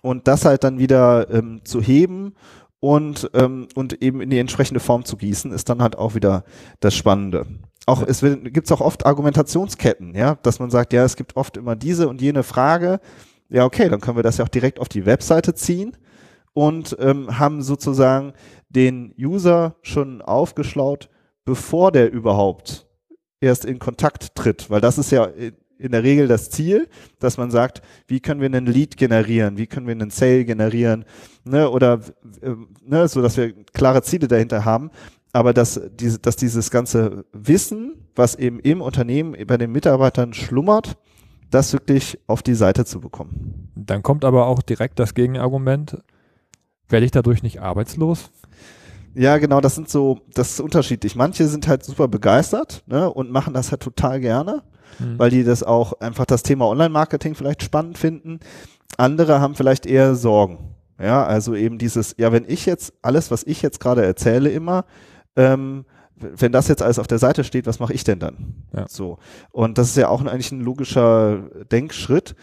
und 0.01 0.27
das 0.27 0.45
halt 0.45 0.63
dann 0.63 0.79
wieder 0.79 1.29
ähm, 1.29 1.61
zu 1.63 1.79
heben 1.79 2.33
und, 2.79 3.29
ähm, 3.33 3.67
und 3.75 4.01
eben 4.01 4.21
in 4.21 4.29
die 4.29 4.39
entsprechende 4.39 4.79
Form 4.79 5.05
zu 5.05 5.17
gießen, 5.17 5.51
ist 5.51 5.69
dann 5.69 5.81
halt 5.81 5.97
auch 5.97 6.15
wieder 6.15 6.43
das 6.79 6.95
Spannende. 6.95 7.45
Auch, 7.85 8.01
ja. 8.01 8.07
es 8.07 8.21
gibt 8.21 8.65
es 8.65 8.71
auch 8.71 8.81
oft 8.81 9.05
Argumentationsketten, 9.05 10.15
ja, 10.15 10.35
dass 10.35 10.59
man 10.59 10.69
sagt, 10.69 10.93
ja, 10.93 11.03
es 11.03 11.15
gibt 11.15 11.35
oft 11.35 11.57
immer 11.57 11.75
diese 11.75 12.07
und 12.07 12.21
jene 12.21 12.43
Frage. 12.43 12.99
Ja, 13.49 13.65
okay, 13.65 13.89
dann 13.89 13.99
können 13.99 14.17
wir 14.17 14.23
das 14.23 14.37
ja 14.37 14.45
auch 14.45 14.49
direkt 14.49 14.79
auf 14.79 14.89
die 14.89 15.05
Webseite 15.05 15.53
ziehen 15.55 15.97
und 16.53 16.95
ähm, 16.99 17.39
haben 17.39 17.61
sozusagen 17.61 18.33
den 18.69 19.13
User 19.19 19.75
schon 19.81 20.21
aufgeschlaut, 20.21 21.09
bevor 21.45 21.91
der 21.91 22.11
überhaupt 22.11 22.87
erst 23.41 23.65
in 23.65 23.79
Kontakt 23.79 24.35
tritt, 24.35 24.69
weil 24.69 24.81
das 24.81 24.97
ist 24.97 25.11
ja 25.11 25.27
in 25.79 25.93
der 25.93 26.03
Regel 26.03 26.27
das 26.27 26.49
Ziel, 26.49 26.87
dass 27.19 27.37
man 27.37 27.49
sagt, 27.49 27.81
wie 28.07 28.19
können 28.19 28.41
wir 28.41 28.47
einen 28.47 28.65
Lead 28.65 28.97
generieren, 28.97 29.57
wie 29.57 29.65
können 29.65 29.87
wir 29.87 29.93
einen 29.93 30.11
Sale 30.11 30.45
generieren, 30.45 31.05
ne, 31.45 31.69
oder 31.69 32.01
äh, 32.41 32.53
ne, 32.85 33.07
so 33.07 33.21
dass 33.21 33.37
wir 33.37 33.53
klare 33.73 34.03
Ziele 34.03 34.27
dahinter 34.27 34.65
haben, 34.65 34.91
aber 35.31 35.53
dass, 35.53 35.81
diese, 35.93 36.19
dass 36.19 36.35
dieses 36.35 36.69
ganze 36.69 37.25
Wissen, 37.31 38.09
was 38.15 38.35
eben 38.35 38.59
im 38.59 38.81
Unternehmen 38.81 39.35
bei 39.47 39.57
den 39.57 39.71
Mitarbeitern 39.71 40.33
schlummert, 40.33 40.97
das 41.49 41.73
wirklich 41.73 42.19
auf 42.27 42.43
die 42.43 42.53
Seite 42.53 42.85
zu 42.85 42.99
bekommen. 42.99 43.71
Dann 43.75 44.03
kommt 44.03 44.25
aber 44.25 44.47
auch 44.47 44.61
direkt 44.61 44.99
das 44.99 45.13
Gegenargument, 45.13 45.97
werde 46.89 47.05
ich 47.05 47.11
dadurch 47.11 47.41
nicht 47.41 47.61
arbeitslos? 47.61 48.31
Ja, 49.15 49.37
genau, 49.37 49.61
das 49.61 49.75
sind 49.75 49.89
so, 49.89 50.19
das 50.33 50.51
ist 50.51 50.59
unterschiedlich. 50.59 51.15
Manche 51.15 51.47
sind 51.47 51.67
halt 51.67 51.83
super 51.83 52.07
begeistert 52.07 52.83
ne, 52.85 53.09
und 53.11 53.31
machen 53.31 53.53
das 53.53 53.71
halt 53.71 53.81
total 53.81 54.19
gerne 54.19 54.63
mhm. 54.97 55.19
weil 55.19 55.29
die 55.29 55.43
das 55.43 55.63
auch 55.63 55.93
einfach 55.99 56.25
das 56.25 56.43
Thema 56.43 56.67
Online-Marketing 56.67 57.35
vielleicht 57.35 57.63
spannend 57.63 57.97
finden. 57.97 58.39
Andere 58.97 59.39
haben 59.39 59.55
vielleicht 59.55 59.85
eher 59.85 60.15
Sorgen. 60.15 60.75
Ja, 60.99 61.25
also 61.25 61.55
eben 61.55 61.77
dieses, 61.77 62.15
ja, 62.17 62.31
wenn 62.31 62.45
ich 62.47 62.65
jetzt 62.65 62.93
alles, 63.01 63.31
was 63.31 63.43
ich 63.43 63.61
jetzt 63.61 63.79
gerade 63.79 64.03
erzähle, 64.03 64.49
immer, 64.49 64.83
ähm, 65.37 65.85
wenn 66.15 66.51
das 66.51 66.67
jetzt 66.67 66.81
alles 66.81 66.99
auf 66.99 67.07
der 67.07 67.19
Seite 67.19 67.45
steht, 67.45 67.65
was 67.65 67.79
mache 67.79 67.93
ich 67.93 68.03
denn 68.03 68.19
dann? 68.19 68.65
Ja. 68.75 68.85
So. 68.89 69.19
Und 69.51 69.77
das 69.77 69.87
ist 69.89 69.97
ja 69.97 70.09
auch 70.09 70.21
eigentlich 70.25 70.51
ein 70.51 70.59
logischer 70.59 71.43
Denkschritt. 71.71 72.35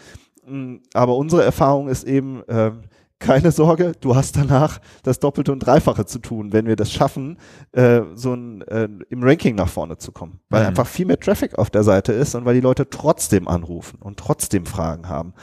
Mm, 0.47 0.77
aber 0.93 1.15
unsere 1.15 1.43
Erfahrung 1.43 1.87
ist 1.87 2.03
eben, 2.03 2.41
ähm, 2.47 2.81
keine 3.19 3.51
Sorge, 3.51 3.93
du 3.99 4.15
hast 4.15 4.37
danach 4.37 4.79
das 5.03 5.19
Doppelte 5.19 5.51
und 5.51 5.59
Dreifache 5.59 6.05
zu 6.05 6.19
tun, 6.19 6.53
wenn 6.53 6.67
wir 6.67 6.75
das 6.75 6.91
schaffen, 6.91 7.37
äh, 7.71 8.01
so 8.13 8.33
ein, 8.33 8.61
äh, 8.63 8.87
im 9.09 9.23
Ranking 9.23 9.55
nach 9.55 9.69
vorne 9.69 9.97
zu 9.97 10.11
kommen. 10.11 10.39
Weil 10.49 10.61
mhm. 10.61 10.67
einfach 10.67 10.87
viel 10.87 11.05
mehr 11.05 11.19
Traffic 11.19 11.57
auf 11.57 11.69
der 11.69 11.83
Seite 11.83 12.13
ist 12.13 12.35
und 12.35 12.45
weil 12.45 12.53
die 12.53 12.61
Leute 12.61 12.89
trotzdem 12.89 13.47
anrufen 13.47 13.99
und 14.01 14.17
trotzdem 14.17 14.65
Fragen 14.65 15.09
haben. 15.09 15.33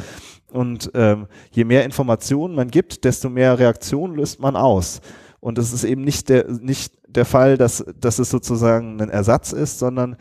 Und 0.53 0.91
ähm, 0.95 1.27
je 1.51 1.65
mehr 1.65 1.85
Informationen 1.85 2.55
man 2.55 2.71
gibt, 2.71 3.05
desto 3.05 3.29
mehr 3.29 3.59
Reaktionen 3.59 4.15
löst 4.15 4.39
man 4.39 4.55
aus. 4.55 5.01
Und 5.41 5.59
es 5.59 5.73
ist 5.73 5.85
eben 5.85 6.03
nicht 6.03 6.29
der, 6.29 6.49
nicht 6.49 6.95
der 7.09 7.25
Fall, 7.25 7.59
dass, 7.59 7.85
dass 7.99 8.19
es 8.19 8.31
sozusagen 8.31 9.01
ein 9.01 9.11
Ersatz 9.11 9.53
ist, 9.53 9.79
sondern 9.79 10.17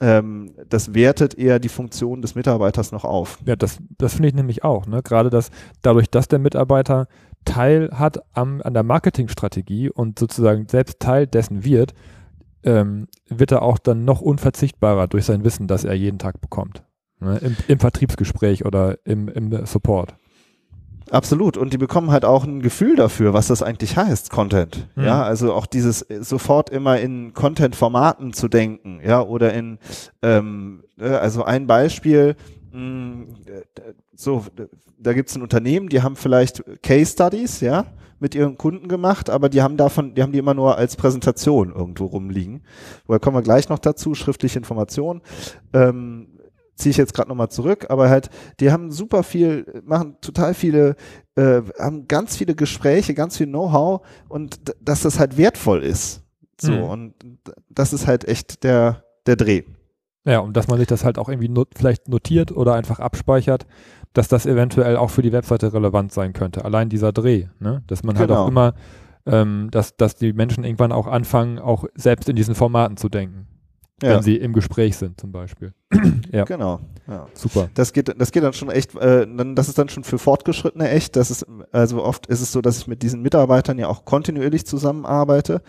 ähm, 0.00 0.54
das 0.68 0.94
wertet 0.94 1.34
eher 1.34 1.58
die 1.58 1.68
Funktion 1.68 2.22
des 2.22 2.34
Mitarbeiters 2.34 2.92
noch 2.92 3.04
auf. 3.04 3.38
Ja, 3.46 3.56
das, 3.56 3.78
das 3.98 4.14
finde 4.14 4.28
ich 4.28 4.34
nämlich 4.34 4.64
auch. 4.64 4.86
Ne? 4.86 5.02
Gerade 5.02 5.30
dass 5.30 5.50
dadurch, 5.82 6.10
dass 6.10 6.28
der 6.28 6.38
Mitarbeiter 6.38 7.06
Teil 7.44 7.90
hat 7.92 8.18
am, 8.34 8.60
an 8.62 8.74
der 8.74 8.82
Marketingstrategie 8.82 9.88
und 9.90 10.18
sozusagen 10.18 10.68
selbst 10.68 11.00
Teil 11.00 11.26
dessen 11.26 11.64
wird, 11.64 11.94
ähm, 12.64 13.06
wird 13.28 13.52
er 13.52 13.62
auch 13.62 13.78
dann 13.78 14.04
noch 14.04 14.20
unverzichtbarer 14.20 15.06
durch 15.06 15.24
sein 15.24 15.44
Wissen, 15.44 15.66
das 15.66 15.84
er 15.84 15.94
jeden 15.94 16.18
Tag 16.18 16.40
bekommt. 16.40 16.82
Ne? 17.20 17.38
Im, 17.38 17.56
Im, 17.68 17.78
Vertriebsgespräch 17.78 18.66
oder 18.66 18.98
im, 19.04 19.28
im 19.28 19.64
Support. 19.64 20.16
Absolut. 21.10 21.56
Und 21.56 21.72
die 21.72 21.78
bekommen 21.78 22.10
halt 22.10 22.24
auch 22.24 22.44
ein 22.44 22.60
Gefühl 22.60 22.96
dafür, 22.96 23.32
was 23.32 23.46
das 23.46 23.62
eigentlich 23.62 23.96
heißt, 23.96 24.30
Content. 24.30 24.88
Mhm. 24.96 25.04
Ja, 25.04 25.22
also 25.22 25.52
auch 25.52 25.66
dieses 25.66 26.02
äh, 26.02 26.22
sofort 26.22 26.70
immer 26.70 26.98
in 26.98 27.32
Content-Formaten 27.32 28.32
zu 28.32 28.48
denken, 28.48 29.00
ja, 29.04 29.22
oder 29.22 29.52
in, 29.54 29.78
ähm, 30.22 30.82
äh, 30.98 31.08
also 31.08 31.44
ein 31.44 31.66
Beispiel, 31.66 32.34
mh, 32.72 32.80
mm, 32.80 33.26
so, 34.14 34.44
da 34.98 35.12
gibt 35.12 35.28
es 35.28 35.36
ein 35.36 35.42
Unternehmen, 35.42 35.88
die 35.88 36.02
haben 36.02 36.16
vielleicht 36.16 36.64
Case 36.82 37.12
Studies, 37.12 37.60
ja, 37.60 37.86
mit 38.18 38.34
ihren 38.34 38.56
Kunden 38.56 38.88
gemacht, 38.88 39.28
aber 39.28 39.48
die 39.48 39.62
haben 39.62 39.76
davon, 39.76 40.14
die 40.14 40.22
haben 40.22 40.32
die 40.32 40.38
immer 40.38 40.54
nur 40.54 40.78
als 40.78 40.96
Präsentation 40.96 41.72
irgendwo 41.72 42.06
rumliegen. 42.06 42.62
Woher 43.06 43.20
kommen 43.20 43.36
wir 43.36 43.42
gleich 43.42 43.68
noch 43.68 43.78
dazu, 43.78 44.14
schriftliche 44.14 44.58
Informationen. 44.58 45.20
Ähm, 45.74 46.28
ziehe 46.76 46.90
ich 46.90 46.96
jetzt 46.96 47.14
gerade 47.14 47.28
nochmal 47.28 47.48
zurück, 47.48 47.86
aber 47.88 48.08
halt, 48.08 48.30
die 48.60 48.70
haben 48.70 48.92
super 48.92 49.22
viel, 49.22 49.82
machen 49.84 50.16
total 50.20 50.54
viele, 50.54 50.94
äh, 51.34 51.62
haben 51.78 52.06
ganz 52.06 52.36
viele 52.36 52.54
Gespräche, 52.54 53.14
ganz 53.14 53.36
viel 53.36 53.46
Know-how 53.46 54.06
und 54.28 54.60
dass 54.80 55.02
das 55.02 55.18
halt 55.18 55.36
wertvoll 55.36 55.82
ist. 55.82 56.22
So, 56.60 56.72
mhm. 56.72 56.82
und 56.82 57.14
das 57.68 57.92
ist 57.92 58.06
halt 58.06 58.26
echt 58.26 58.62
der, 58.62 59.02
der 59.26 59.36
Dreh. 59.36 59.62
Ja, 60.24 60.40
und 60.40 60.56
dass 60.56 60.68
man 60.68 60.78
sich 60.78 60.88
das 60.88 61.04
halt 61.04 61.18
auch 61.18 61.28
irgendwie 61.28 61.48
not 61.48 61.68
vielleicht 61.76 62.08
notiert 62.08 62.52
oder 62.52 62.74
einfach 62.74 62.98
abspeichert, 62.98 63.66
dass 64.12 64.28
das 64.28 64.46
eventuell 64.46 64.96
auch 64.96 65.10
für 65.10 65.22
die 65.22 65.32
Webseite 65.32 65.72
relevant 65.72 66.12
sein 66.12 66.32
könnte. 66.32 66.64
Allein 66.64 66.88
dieser 66.88 67.12
Dreh, 67.12 67.46
ne? 67.60 67.82
Dass 67.86 68.02
man 68.02 68.18
halt 68.18 68.30
auch 68.30 68.46
genau. 68.46 68.48
immer, 68.48 68.74
ähm, 69.26 69.68
dass, 69.70 69.96
dass 69.96 70.16
die 70.16 70.32
Menschen 70.32 70.64
irgendwann 70.64 70.92
auch 70.92 71.06
anfangen, 71.06 71.58
auch 71.58 71.84
selbst 71.94 72.28
in 72.28 72.36
diesen 72.36 72.54
Formaten 72.54 72.96
zu 72.96 73.08
denken 73.08 73.46
ja. 74.02 74.16
wenn 74.16 74.22
sie 74.22 74.36
im 74.36 74.52
Gespräch 74.52 74.96
sind 74.96 75.20
zum 75.20 75.32
Beispiel. 75.32 75.72
ja. 76.32 76.44
Genau. 76.44 76.80
Ja. 77.08 77.28
Super. 77.34 77.68
Das 77.74 77.92
geht, 77.92 78.14
das 78.20 78.32
geht 78.32 78.42
dann 78.42 78.52
schon 78.52 78.70
echt, 78.70 78.94
äh, 78.96 79.26
dann, 79.26 79.54
das 79.54 79.68
ist 79.68 79.78
dann 79.78 79.88
schon 79.88 80.04
für 80.04 80.18
Fortgeschrittene 80.18 80.88
echt. 80.90 81.16
Das 81.16 81.30
ist, 81.30 81.46
also 81.72 82.02
oft 82.04 82.26
ist 82.26 82.40
es 82.40 82.52
so, 82.52 82.60
dass 82.60 82.78
ich 82.78 82.86
mit 82.86 83.02
diesen 83.02 83.22
Mitarbeitern 83.22 83.78
ja 83.78 83.88
auch 83.88 84.04
kontinuierlich 84.04 84.66
zusammenarbeite, 84.66 85.62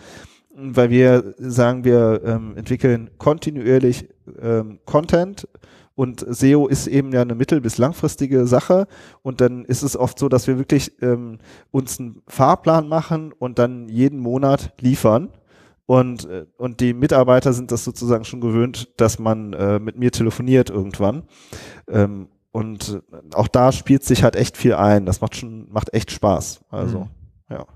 weil 0.54 0.90
wir 0.90 1.34
sagen, 1.38 1.84
wir 1.84 2.20
ähm, 2.24 2.56
entwickeln 2.56 3.10
kontinuierlich 3.18 4.08
ähm, 4.42 4.80
Content 4.84 5.46
Und 5.94 6.24
SEO 6.28 6.68
ist 6.68 6.86
eben 6.86 7.12
ja 7.12 7.22
eine 7.22 7.34
mittel- 7.34 7.60
bis 7.60 7.76
langfristige 7.78 8.46
Sache. 8.46 8.86
Und 9.22 9.40
dann 9.40 9.64
ist 9.64 9.82
es 9.82 9.96
oft 9.96 10.18
so, 10.18 10.28
dass 10.28 10.46
wir 10.46 10.56
wirklich 10.58 10.92
ähm, 11.02 11.38
uns 11.70 11.98
einen 11.98 12.22
Fahrplan 12.28 12.88
machen 12.88 13.32
und 13.32 13.58
dann 13.58 13.88
jeden 13.88 14.20
Monat 14.20 14.74
liefern. 14.80 15.30
Und, 15.88 16.26
äh, 16.26 16.44
und 16.58 16.80
die 16.80 16.92
Mitarbeiter 16.92 17.54
sind 17.54 17.72
das 17.72 17.82
sozusagen 17.82 18.26
schon 18.26 18.42
gewöhnt, 18.42 18.92
dass 18.98 19.18
man 19.18 19.54
äh, 19.54 19.78
mit 19.78 19.98
mir 19.98 20.12
telefoniert 20.12 20.68
irgendwann. 20.68 21.22
Ähm, 21.88 22.28
und 22.52 23.00
auch 23.32 23.48
da 23.48 23.72
spielt 23.72 24.04
sich 24.04 24.22
halt 24.22 24.36
echt 24.36 24.58
viel 24.58 24.74
ein. 24.74 25.06
Das 25.06 25.22
macht 25.22 25.36
schon, 25.36 25.66
macht 25.72 25.94
echt 25.94 26.10
Spaß. 26.10 26.60
Also, 26.68 27.00
mhm. 27.00 27.08
ja. 27.48 27.66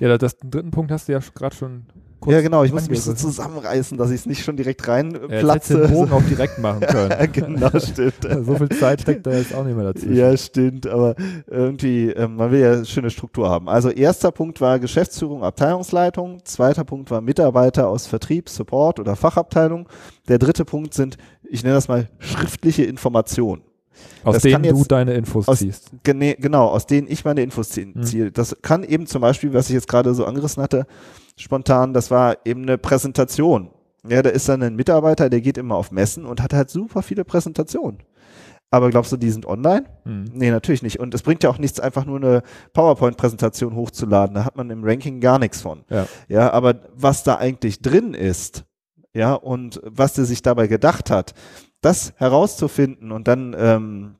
Ja, 0.00 0.16
das, 0.16 0.38
den 0.38 0.50
dritten 0.50 0.70
Punkt 0.70 0.90
hast 0.90 1.08
du 1.08 1.12
ja 1.12 1.18
gerade 1.34 1.54
schon 1.54 1.84
kurz. 2.24 2.34
Ja, 2.34 2.40
genau, 2.40 2.64
ich 2.64 2.72
muss 2.72 2.88
mich 2.88 3.02
so 3.02 3.12
zusammenreißen, 3.12 3.96
dass 3.98 4.10
ich 4.10 4.20
es 4.20 4.26
nicht 4.26 4.44
schon 4.44 4.56
direkt 4.56 4.88
reinplatze. 4.88 5.80
Ja, 5.80 5.86
den 5.86 5.94
Bogen 5.94 6.12
auch 6.12 6.22
direkt 6.22 6.58
machen 6.58 6.80
können. 6.86 7.32
genau, 7.32 7.70
stimmt. 7.78 8.14
so 8.44 8.54
viel 8.56 8.68
Zeit 8.70 9.02
steckt 9.02 9.26
da 9.26 9.32
jetzt 9.32 9.54
auch 9.54 9.64
nicht 9.64 9.76
mehr 9.76 9.92
dazu. 9.92 10.08
Ja, 10.08 10.36
stimmt, 10.36 10.86
aber 10.86 11.14
irgendwie, 11.46 12.10
äh, 12.10 12.26
man 12.26 12.50
will 12.50 12.60
ja 12.60 12.72
eine 12.72 12.84
schöne 12.86 13.10
Struktur 13.10 13.48
haben. 13.48 13.68
Also 13.68 13.90
erster 13.90 14.32
Punkt 14.32 14.60
war 14.60 14.78
Geschäftsführung, 14.78 15.44
Abteilungsleitung. 15.44 16.44
Zweiter 16.44 16.84
Punkt 16.84 17.10
war 17.10 17.20
Mitarbeiter 17.20 17.88
aus 17.88 18.06
Vertrieb, 18.06 18.48
Support 18.48 18.98
oder 19.00 19.16
Fachabteilung. 19.16 19.88
Der 20.28 20.38
dritte 20.38 20.64
Punkt 20.64 20.94
sind, 20.94 21.18
ich 21.42 21.62
nenne 21.62 21.74
das 21.74 21.88
mal 21.88 22.08
schriftliche 22.18 22.84
Informationen. 22.84 23.62
Aus 24.24 24.34
das 24.34 24.42
denen 24.42 24.64
jetzt, 24.64 24.78
du 24.78 24.84
deine 24.84 25.14
Infos 25.14 25.48
aus, 25.48 25.58
ziehst. 25.58 25.90
Genau, 26.02 26.68
aus 26.68 26.86
denen 26.86 27.08
ich 27.10 27.24
meine 27.24 27.42
Infos 27.42 27.70
ziehe. 27.70 27.86
Mhm. 27.86 28.32
Das 28.32 28.56
kann 28.62 28.84
eben 28.84 29.06
zum 29.06 29.22
Beispiel, 29.22 29.52
was 29.52 29.68
ich 29.68 29.74
jetzt 29.74 29.88
gerade 29.88 30.14
so 30.14 30.24
angerissen 30.24 30.62
hatte, 30.62 30.86
spontan, 31.36 31.92
das 31.92 32.10
war 32.10 32.38
eben 32.44 32.62
eine 32.62 32.78
Präsentation. 32.78 33.70
Ja, 34.06 34.22
da 34.22 34.30
ist 34.30 34.48
dann 34.48 34.62
ein 34.62 34.76
Mitarbeiter, 34.76 35.30
der 35.30 35.40
geht 35.40 35.56
immer 35.56 35.76
auf 35.76 35.90
Messen 35.90 36.26
und 36.26 36.42
hat 36.42 36.52
halt 36.52 36.70
super 36.70 37.02
viele 37.02 37.24
Präsentationen. 37.24 38.02
Aber 38.70 38.90
glaubst 38.90 39.12
du, 39.12 39.16
die 39.16 39.30
sind 39.30 39.46
online? 39.46 39.84
Hm. 40.04 40.24
Nee, 40.32 40.50
natürlich 40.50 40.82
nicht. 40.82 40.98
Und 40.98 41.14
es 41.14 41.22
bringt 41.22 41.44
ja 41.44 41.50
auch 41.50 41.58
nichts, 41.58 41.78
einfach 41.78 42.06
nur 42.06 42.16
eine 42.16 42.42
PowerPoint-Präsentation 42.72 43.76
hochzuladen. 43.76 44.34
Da 44.34 44.44
hat 44.44 44.56
man 44.56 44.68
im 44.70 44.82
Ranking 44.82 45.20
gar 45.20 45.38
nichts 45.38 45.62
von. 45.62 45.84
Ja. 45.88 46.08
ja, 46.28 46.52
aber 46.52 46.80
was 46.92 47.22
da 47.22 47.36
eigentlich 47.36 47.82
drin 47.82 48.14
ist, 48.14 48.64
ja, 49.14 49.34
und 49.34 49.80
was 49.84 50.14
der 50.14 50.24
sich 50.24 50.42
dabei 50.42 50.66
gedacht 50.66 51.08
hat, 51.08 51.34
das 51.84 52.14
herauszufinden 52.16 53.12
und 53.12 53.28
dann 53.28 53.54
ähm, 53.58 54.14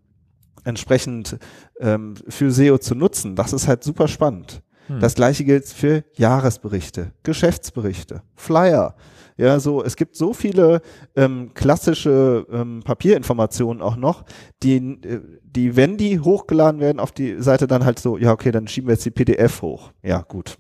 entsprechend 0.65 1.39
ähm, 1.79 2.15
für 2.29 2.51
SEO 2.51 2.79
zu 2.79 2.95
nutzen, 2.95 3.37
das 3.37 3.53
ist 3.53 3.69
halt 3.69 3.85
super 3.85 4.09
spannend. 4.09 4.63
Hm. 4.87 5.01
Das 5.01 5.15
gleiche 5.15 5.45
gilt 5.45 5.67
für 5.67 6.05
Jahresberichte, 6.15 7.13
Geschäftsberichte, 7.23 8.23
Flyer. 8.35 8.95
Ja, 9.37 9.59
so, 9.59 9.83
es 9.83 9.97
gibt 9.97 10.15
so 10.15 10.33
viele 10.33 10.81
ähm, 11.17 11.51
klassische 11.55 12.47
ähm, 12.53 12.83
Papierinformationen 12.85 13.83
auch 13.83 13.97
noch, 13.97 14.25
die, 14.63 14.77
äh, 14.77 15.21
die, 15.43 15.75
wenn 15.75 15.97
die 15.97 16.21
hochgeladen 16.21 16.81
werden 16.81 17.01
auf 17.01 17.11
die 17.11 17.43
Seite, 17.43 17.67
dann 17.67 17.85
halt 17.85 17.99
so, 17.99 18.17
ja, 18.17 18.33
okay, 18.33 18.53
dann 18.53 18.69
schieben 18.69 18.89
wir 18.89 18.95
jetzt 18.95 19.05
die 19.05 19.11
PDF 19.11 19.63
hoch. 19.63 19.91
Ja, 20.03 20.21
gut. 20.21 20.59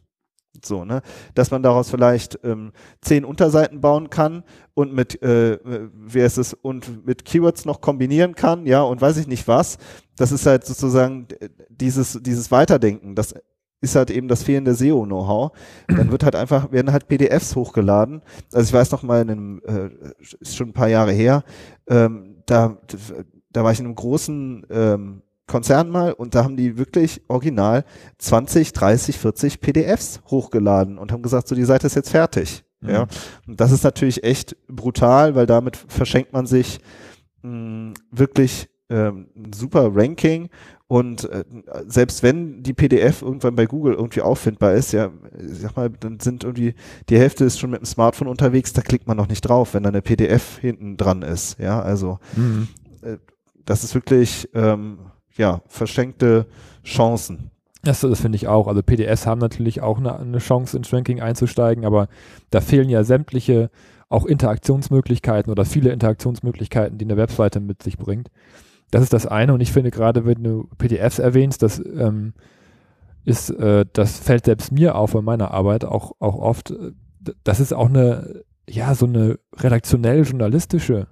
So, 0.66 0.85
ne? 0.85 1.03
Dass 1.35 1.50
man 1.50 1.62
daraus 1.62 1.90
vielleicht 1.90 2.38
ähm, 2.44 2.72
zehn 3.00 3.24
Unterseiten 3.24 3.81
bauen 3.81 4.11
kann 4.11 4.44
und 4.74 4.92
mit, 4.92 5.22
äh, 5.22 5.59
wie 5.92 6.20
ist 6.20 6.38
es, 6.38 6.55
und 6.55 7.07
mit 7.07 7.24
Keywords 7.24 7.64
noch 7.64 7.81
kombinieren 7.81 8.35
kann, 8.35 8.66
ja, 8.66 8.83
und 8.83 9.00
weiß 9.00 9.16
ich 9.18 9.27
nicht 9.27 9.46
was. 9.48 9.79
Das 10.16 10.33
ist 10.33 10.46
halt 10.46 10.64
sozusagen 10.64 11.29
dieses, 11.68 12.18
dieses 12.22 12.50
Weiterdenken. 12.50 13.14
Das 13.14 13.35
ist 13.81 13.96
halt 13.96 14.11
eben 14.11 14.29
das 14.29 14.42
fehlende 14.42 14.74
SEO-Know-how. 14.74 15.53
Dann 15.88 16.11
wird 16.11 16.24
halt 16.24 16.35
einfach, 16.35 16.72
werden 16.72 16.92
halt 16.92 17.07
PDFs 17.07 17.55
hochgeladen. 17.55 18.22
Also 18.53 18.68
ich 18.68 18.72
weiß 18.72 18.90
noch 18.90 19.03
mal, 19.03 19.22
in 19.22 19.31
einem, 19.31 19.62
äh, 19.66 19.90
ist 20.40 20.57
schon 20.57 20.70
ein 20.70 20.72
paar 20.72 20.88
Jahre 20.88 21.12
her, 21.12 21.44
ähm, 21.87 22.42
da, 22.46 22.79
da 23.53 23.64
war 23.64 23.72
ich 23.72 23.81
in 23.81 23.87
einem 23.87 23.94
großen 23.94 24.66
ähm, 24.70 25.22
Konzern 25.46 25.90
mal 25.90 26.12
und 26.12 26.35
da 26.35 26.44
haben 26.44 26.57
die 26.57 26.78
wirklich 26.78 27.22
original 27.28 27.85
20, 28.18 28.72
30, 28.72 29.18
40 29.18 29.61
PDFs 29.61 30.20
hochgeladen 30.26 30.98
und 30.98 31.12
haben 31.12 31.22
gesagt, 31.22 31.48
so 31.48 31.54
die 31.54 31.64
Seite 31.64 31.87
ist 31.87 31.96
jetzt 31.96 32.11
fertig. 32.11 32.64
Mhm. 32.80 32.90
Ja, 32.90 33.07
und 33.46 33.61
das 33.61 33.72
ist 33.72 33.85
natürlich 33.85 34.24
echt 34.24 34.57
brutal, 34.68 35.35
weil 35.35 35.46
damit 35.46 35.76
verschenkt 35.76 36.33
man 36.33 36.46
sich 36.46 36.80
mh, 37.42 37.94
wirklich 38.11 38.68
ähm, 38.90 39.28
ein 39.37 39.52
super 39.52 39.90
Ranking 39.94 40.48
und 40.87 41.28
äh, 41.30 41.44
selbst 41.87 42.22
wenn 42.22 42.62
die 42.62 42.74
PDF 42.74 43.22
irgendwann 43.22 43.57
bei 43.57 43.66
Google 43.66 43.94
irgendwie 43.94 44.20
auffindbar 44.20 44.74
ist, 44.74 44.92
ja, 44.92 45.11
ich 45.38 45.61
sag 45.61 45.76
mal, 45.76 45.90
dann 45.90 46.20
sind 46.20 46.44
irgendwie, 46.44 46.74
die 47.09 47.18
Hälfte 47.18 47.44
ist 47.44 47.59
schon 47.59 47.70
mit 47.70 47.80
dem 47.80 47.87
Smartphone 47.87 48.28
unterwegs, 48.28 48.72
da 48.74 48.83
klickt 48.83 49.07
man 49.07 49.16
noch 49.16 49.28
nicht 49.28 49.40
drauf, 49.40 49.74
wenn 49.74 49.83
da 49.83 49.88
eine 49.88 50.02
PDF 50.02 50.59
hinten 50.59 50.96
dran 50.96 51.22
ist. 51.22 51.59
Ja, 51.59 51.80
also 51.80 52.18
mhm. 52.37 52.68
äh, 53.02 53.16
das 53.64 53.83
ist 53.83 53.94
wirklich 53.94 54.50
ähm, 54.54 54.98
ja, 55.37 55.62
verschenkte 55.66 56.47
Chancen. 56.85 57.51
Das, 57.83 58.01
das 58.01 58.20
finde 58.20 58.37
ich 58.37 58.49
auch. 58.49 58.66
Also 58.66 58.83
PDFs 58.83 59.27
haben 59.27 59.40
natürlich 59.40 59.83
auch 59.83 59.99
eine, 59.99 60.18
eine 60.18 60.38
Chance 60.38 60.77
ins 60.77 60.92
Ranking 60.92 61.20
einzusteigen, 61.20 61.85
aber 61.85 62.09
da 62.51 62.61
fehlen 62.61 62.88
ja 62.88 63.05
sämtliche 63.05 63.70
auch 64.09 64.25
Interaktionsmöglichkeiten 64.25 65.51
oder 65.51 65.64
viele 65.64 65.90
Interaktionsmöglichkeiten, 65.90 66.99
die 66.99 67.05
eine 67.05 67.16
Webseite 67.16 67.61
mit 67.61 67.83
sich 67.83 67.99
bringt. 67.99 68.31
Das 68.90 69.03
ist 69.03 69.12
das 69.12 69.27
eine 69.27 69.55
und 69.55 69.61
ich 69.61 69.73
finde 69.73 69.90
gerade, 69.90 70.25
wenn 70.25 70.42
du 70.42 70.68
PDFs 70.79 71.18
erwähnst, 71.18 71.62
das 71.62 71.79
ähm, 71.79 72.33
ist, 73.25 73.51
äh, 73.51 73.85
das 73.92 74.18
fällt 74.18 74.44
selbst 74.44 74.73
mir 74.73 74.94
auf 74.94 75.14
in 75.14 75.25
meiner 75.25 75.51
Arbeit 75.51 75.85
auch, 75.85 76.12
auch 76.20 76.37
oft. 76.37 76.73
Das 77.42 77.61
ist 77.61 77.73
auch 77.73 77.88
eine, 77.88 78.44
ja, 78.68 78.94
so 78.94 79.07
eine 79.07 79.38
redaktionell-journalistische 79.57 81.09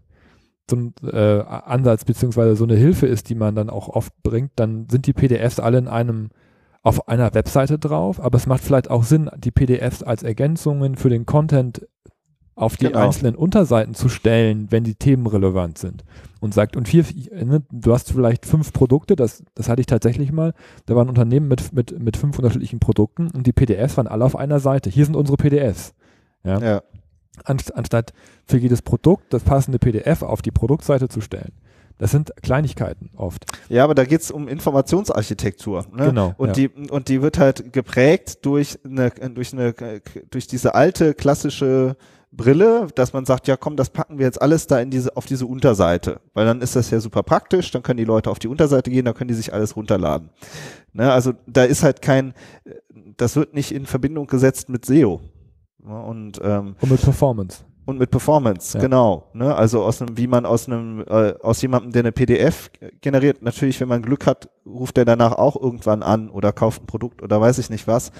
so 0.73 0.77
ein 0.77 0.95
äh, 1.13 1.41
Ansatz 1.43 2.05
beziehungsweise 2.05 2.57
so 2.57 2.65
eine 2.65 2.77
Hilfe 2.77 3.07
ist, 3.07 3.29
die 3.29 3.35
man 3.35 3.55
dann 3.55 3.71
auch 3.71 3.89
oft 3.89 4.13
bringt, 4.23 4.53
dann 4.57 4.89
sind 4.91 5.07
die 5.07 5.13
PDFs 5.13 5.61
alle 5.61 5.79
in 5.79 5.89
einem 5.89 6.31
auf 6.83 7.09
einer 7.09 7.33
Webseite 7.35 7.79
drauf, 7.79 8.21
aber 8.21 8.37
es 8.37 8.47
macht 8.47 8.63
vielleicht 8.65 8.91
auch 8.91 9.05
Sinn, 9.05 9.31
die 9.37 9.53
PDFs 9.53 10.03
als 10.03 10.25
Ergänzungen 10.25 10.97
für 10.97 11.11
den 11.11 11.27
Content 11.27 11.87
auf 12.55 12.77
die 12.77 12.87
genau. 12.87 12.99
einzelnen 13.07 13.35
Unterseiten 13.35 13.95
zu 13.95 14.09
stellen, 14.09 14.67
wenn 14.71 14.85
die 14.85 14.97
Themen 14.97 15.27
relevant 15.27 15.79
sind. 15.79 16.05
Und 16.41 16.53
sagt, 16.53 16.77
und 16.77 16.89
hier, 16.89 17.05
ne, 17.31 17.63
du 17.71 17.93
hast 17.93 18.13
vielleicht 18.13 18.47
fünf 18.47 18.73
Produkte, 18.73 19.15
das, 19.15 19.45
das 19.55 19.69
hatte 19.69 19.81
ich 19.81 19.87
tatsächlich 19.87 20.33
mal, 20.33 20.55
da 20.87 20.97
waren 20.97 21.09
Unternehmen 21.09 21.49
mit, 21.49 21.73
mit, 21.73 21.99
mit 21.99 22.17
fünf 22.17 22.37
unterschiedlichen 22.39 22.81
Produkten 22.81 23.31
und 23.31 23.47
die 23.47 23.53
PDFs 23.53 23.97
waren 23.97 24.09
alle 24.09 24.25
auf 24.25 24.37
einer 24.37 24.59
Seite. 24.59 24.91
Hier 24.91 25.07
sind 25.07 25.15
unsere 25.15 25.37
PDFs. 25.37 25.95
Ja. 26.45 26.59
ja. 26.59 26.83
Anstatt 27.45 28.13
für 28.47 28.59
jedes 28.59 28.83
Produkt 28.83 29.33
das 29.33 29.43
passende 29.43 29.79
PDF 29.79 30.23
auf 30.23 30.43
die 30.43 30.51
Produktseite 30.51 31.09
zu 31.09 31.21
stellen. 31.21 31.53
Das 31.99 32.11
sind 32.11 32.33
Kleinigkeiten 32.43 33.11
oft. 33.17 33.45
Ja, 33.69 33.85
aber 33.85 33.95
da 33.95 34.05
geht 34.05 34.23
es 34.23 34.31
um 34.31 34.49
Informationsarchitektur. 34.49 35.87
Ne? 35.95 36.07
Genau. 36.07 36.35
Und, 36.37 36.49
ja. 36.49 36.53
die, 36.55 36.69
und 36.91 37.09
die 37.09 37.23
wird 37.23 37.39
halt 37.39 37.73
geprägt 37.73 38.45
durch 38.45 38.79
eine, 38.85 39.11
durch 39.11 39.53
eine, 39.53 39.73
durch 40.31 40.47
diese 40.47 40.75
alte 40.75 41.15
klassische 41.15 41.97
Brille, 42.33 42.89
dass 42.95 43.13
man 43.13 43.27
sagt, 43.27 43.47
ja 43.47 43.57
komm, 43.57 43.77
das 43.77 43.91
packen 43.91 44.19
wir 44.19 44.27
jetzt 44.27 44.41
alles 44.41 44.67
da 44.67 44.81
in 44.81 44.91
diese, 44.91 45.17
auf 45.17 45.27
diese 45.27 45.47
Unterseite. 45.47 46.21
Weil 46.33 46.47
dann 46.47 46.63
ist 46.63 46.75
das 46.75 46.91
ja 46.91 46.99
super 46.99 47.23
praktisch, 47.23 47.71
dann 47.71 47.83
können 47.83 47.99
die 47.99 48.05
Leute 48.05 48.31
auf 48.31 48.39
die 48.39 48.49
Unterseite 48.49 48.91
gehen, 48.91 49.05
dann 49.05 49.15
können 49.15 49.29
die 49.29 49.35
sich 49.35 49.53
alles 49.53 49.77
runterladen. 49.77 50.31
Ne, 50.95 51.13
also 51.13 51.35
da 51.47 51.65
ist 51.65 51.83
halt 51.83 52.03
kein, 52.03 52.35
das 53.17 53.37
wird 53.37 53.55
nicht 53.55 53.71
in 53.73 53.87
Verbindung 53.87 54.27
gesetzt 54.27 54.71
mit 54.71 54.85
SEO. 54.85 55.21
Und, 55.85 56.41
ähm, 56.43 56.77
und 56.81 56.91
mit 56.91 57.03
Performance. 57.03 57.65
Und 57.85 57.99
mit 57.99 58.11
Performance, 58.13 58.79
ja. 58.79 58.83
genau. 58.83 59.29
Ne? 59.33 59.55
Also 59.55 59.83
aus 59.83 60.01
einem, 60.01 60.17
wie 60.17 60.29
man 60.29 60.47
aus 60.47 60.69
einem, 60.69 61.01
äh, 61.01 61.35
aus 61.43 61.61
jemandem, 61.63 61.91
der 61.91 62.03
eine 62.03 62.13
PDF 62.13 62.71
generiert, 63.01 63.43
natürlich, 63.43 63.81
wenn 63.81 63.89
man 63.89 64.03
Glück 64.03 64.25
hat, 64.25 64.49
ruft 64.65 64.99
er 64.99 65.05
danach 65.05 65.33
auch 65.33 65.61
irgendwann 65.61 66.05
an 66.05 66.31
oder 66.31 66.53
kauft 66.53 66.83
ein 66.83 66.87
Produkt 66.87 67.23
oder 67.23 67.41
weiß 67.41 67.59
ich 67.59 67.71
nicht 67.71 67.89
was. 67.89 68.13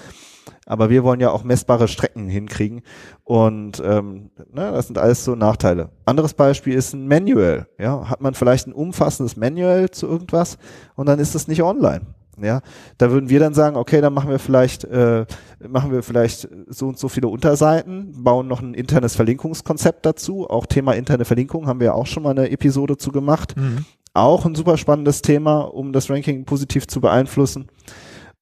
Aber 0.65 0.89
wir 0.89 1.05
wollen 1.05 1.21
ja 1.21 1.31
auch 1.31 1.45
messbare 1.45 1.87
Strecken 1.87 2.27
hinkriegen. 2.27 2.81
Und 3.23 3.81
ähm, 3.85 4.31
ne, 4.51 4.71
das 4.71 4.87
sind 4.87 4.97
alles 4.97 5.23
so 5.23 5.35
Nachteile. 5.35 5.91
Anderes 6.05 6.33
Beispiel 6.33 6.73
ist 6.73 6.93
ein 6.93 7.07
Manual. 7.07 7.67
Ja, 7.79 8.09
hat 8.09 8.19
man 8.19 8.33
vielleicht 8.33 8.67
ein 8.67 8.73
umfassendes 8.73 9.37
Manual 9.37 9.91
zu 9.91 10.07
irgendwas 10.07 10.57
und 10.95 11.05
dann 11.05 11.19
ist 11.19 11.35
es 11.35 11.47
nicht 11.47 11.63
online. 11.63 12.01
Ja, 12.41 12.61
da 12.97 13.11
würden 13.11 13.29
wir 13.29 13.39
dann 13.39 13.53
sagen, 13.53 13.75
okay, 13.75 14.01
dann 14.01 14.13
machen 14.13 14.29
wir 14.29 14.39
vielleicht, 14.39 14.85
äh, 14.85 15.25
machen 15.67 15.91
wir 15.91 16.01
vielleicht 16.01 16.47
so 16.67 16.87
und 16.87 16.97
so 16.97 17.07
viele 17.07 17.27
Unterseiten, 17.27 18.23
bauen 18.23 18.47
noch 18.47 18.61
ein 18.61 18.73
internes 18.73 19.15
Verlinkungskonzept 19.15 20.05
dazu. 20.05 20.49
Auch 20.49 20.65
Thema 20.65 20.93
interne 20.93 21.25
Verlinkung 21.25 21.67
haben 21.67 21.79
wir 21.79 21.87
ja 21.87 21.93
auch 21.93 22.07
schon 22.07 22.23
mal 22.23 22.31
eine 22.31 22.49
Episode 22.49 22.97
zu 22.97 23.11
gemacht. 23.11 23.55
Mhm. 23.55 23.85
Auch 24.15 24.45
ein 24.45 24.55
super 24.55 24.77
spannendes 24.77 25.21
Thema, 25.21 25.61
um 25.61 25.93
das 25.93 26.09
Ranking 26.09 26.45
positiv 26.45 26.87
zu 26.87 27.01
beeinflussen. 27.01 27.67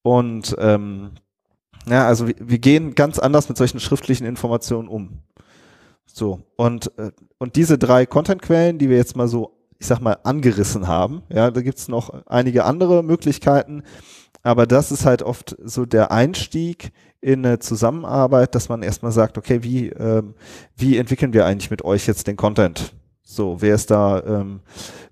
Und 0.04 0.56
ähm, 0.58 1.12
ja, 1.88 2.08
also 2.08 2.28
wir, 2.28 2.36
wir 2.40 2.60
gehen 2.60 2.96
ganz 2.96 3.20
anders 3.20 3.50
mit 3.50 3.58
solchen 3.58 3.80
schriftlichen 3.80 4.26
Informationen 4.26 4.88
um. 4.88 5.20
So, 6.06 6.42
und, 6.56 6.98
äh, 6.98 7.12
und 7.38 7.56
diese 7.56 7.78
drei 7.78 8.06
Contentquellen, 8.06 8.78
die 8.78 8.90
wir 8.90 8.98
jetzt 8.98 9.16
mal 9.16 9.28
so, 9.28 9.61
ich 9.82 9.88
sag 9.88 10.00
mal, 10.00 10.20
angerissen 10.24 10.88
haben, 10.88 11.24
ja, 11.30 11.50
da 11.50 11.62
gibt's 11.62 11.88
noch 11.88 12.28
einige 12.28 12.66
andere 12.66 13.04
Möglichkeiten, 13.04 13.82
aber 14.44 14.68
das 14.68 14.92
ist 14.92 15.08
halt 15.08 15.24
oft 15.24 15.58
so 15.64 15.88
der 15.88 16.12
Einstieg 16.12 16.92
in 17.20 17.44
eine 17.44 17.58
Zusammenarbeit, 17.58 18.54
dass 18.54 18.70
man 18.70 18.84
erstmal 18.84 19.12
sagt, 19.12 19.40
okay, 19.40 19.64
wie, 19.64 19.90
ähm, 19.90 20.36
wie 20.78 20.98
entwickeln 20.98 21.34
wir 21.34 21.48
eigentlich 21.48 21.72
mit 21.72 21.84
euch 21.84 22.06
jetzt 22.06 22.28
den 22.28 22.36
Content? 22.36 22.94
So, 23.24 23.60
wer 23.62 23.74
ist 23.74 23.90
da, 23.90 24.22
ähm, 24.24 24.60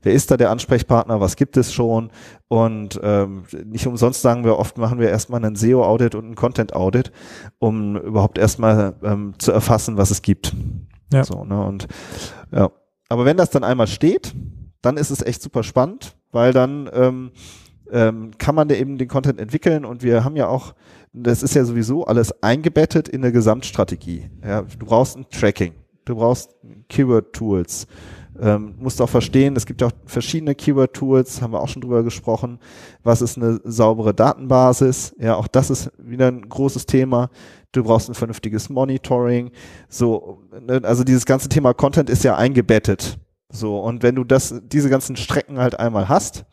wer 0.04 0.14
ist 0.14 0.30
da 0.30 0.38
der 0.38 0.52
Ansprechpartner? 0.52 1.20
Was 1.20 1.36
gibt 1.36 1.58
es 1.58 1.74
schon? 1.74 2.12
Und 2.48 3.00
ähm, 3.02 3.46
nicht 3.66 3.88
umsonst 3.88 4.22
sagen 4.22 4.44
wir 4.44 4.60
oft, 4.60 4.78
machen 4.78 5.00
wir 5.00 5.10
erstmal 5.10 5.44
einen 5.44 5.56
SEO-Audit 5.56 6.14
und 6.14 6.26
einen 6.26 6.36
Content-Audit, 6.36 7.12
um 7.58 7.98
überhaupt 7.98 8.38
erstmal 8.38 8.94
ähm, 9.02 9.34
zu 9.40 9.52
erfassen, 9.52 9.98
was 9.98 10.12
es 10.12 10.22
gibt. 10.22 10.56
Ja. 11.12 11.24
So, 11.24 11.44
ne? 11.44 11.60
Und 11.66 11.88
ja. 12.52 12.70
Aber 13.10 13.26
wenn 13.26 13.38
das 13.38 13.50
dann 13.50 13.64
einmal 13.64 13.88
steht, 13.88 14.36
dann 14.82 14.98
ist 14.98 15.10
es 15.10 15.22
echt 15.22 15.42
super 15.42 15.63
spannend, 15.63 16.15
weil 16.32 16.54
dann 16.54 16.89
ähm, 16.94 17.32
ähm, 17.92 18.32
kann 18.38 18.56
man 18.56 18.68
da 18.68 18.76
eben 18.76 18.98
den 18.98 19.08
Content 19.08 19.39
entwickeln 19.39 19.86
und 19.86 20.04
wir 20.04 20.24
haben 20.24 20.36
ja 20.36 20.48
auch, 20.48 20.74
das 21.13 21.44
ist 21.44 21.56
ja 21.56 21.65
sowieso 21.65 22.06
alles 22.06 22.44
eingebettet 22.44 23.08
in 23.10 23.24
eine 23.24 23.32
Gesamtstrategie. 23.32 24.30
Ja, 24.44 24.62
du 24.62 24.86
brauchst 24.86 25.18
ein 25.18 25.26
Tracking, 25.30 25.74
du 26.06 26.15
brauchst 26.15 26.56
Keyword-Tools, 26.88 27.88
ähm, 28.39 28.76
musst 28.78 29.02
auch 29.02 29.10
verstehen, 29.10 29.56
es 29.56 29.65
gibt 29.65 29.82
ja 29.82 29.88
auch 29.88 29.92
verschiedene 30.06 30.56
Keyword-Tools, 30.56 31.42
haben 31.42 31.54
wir 31.54 31.60
auch 31.60 31.68
schon 31.68 31.82
drüber 31.82 32.04
gesprochen. 32.04 32.60
Was 33.04 33.22
ist 33.22 33.38
eine 33.38 33.60
saubere 33.63 34.13
Datenbasis? 34.13 35.15
Ja, 35.20 35.36
auch 35.36 35.48
das 35.48 35.70
ist 35.70 35.92
wieder 35.98 36.28
ein 36.28 36.48
großes 36.48 36.86
Thema. 36.86 37.30
Du 37.72 37.84
brauchst 37.84 38.10
ein 38.10 38.15
vernünftiges 38.15 38.70
Monitoring. 38.70 39.52
So, 39.89 40.44
ne, 40.60 40.82
also 40.84 41.04
dieses 41.04 41.26
ganze 41.26 41.50
Thema 41.50 41.74
Content 41.74 42.10
ist 42.10 42.24
ja 42.24 42.36
eingebettet. 42.36 43.20
So, 43.52 43.80
und 43.80 44.04
wenn 44.04 44.16
du 44.16 44.24
das, 44.24 44.54
diese 44.64 44.90
ganzen 44.90 45.16
Strecken 45.16 45.58
halt 45.58 45.80
einmal 45.80 46.08
hast, 46.08 46.46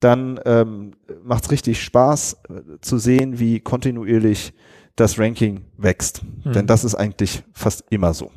dann 0.00 0.40
ähm, 0.46 0.92
macht 1.22 1.44
es 1.44 1.50
richtig 1.50 1.82
Spaß 1.82 2.36
äh, 2.48 2.80
zu 2.80 2.98
sehen, 2.98 3.38
wie 3.38 3.60
kontinuierlich 3.60 4.52
das 4.96 5.18
Ranking 5.18 5.64
wächst. 5.76 6.22
Hm. 6.42 6.52
Denn 6.52 6.66
das 6.66 6.84
ist 6.84 6.94
eigentlich 6.94 7.44
fast 7.52 7.84
immer 7.90 8.12
so. 8.14 8.30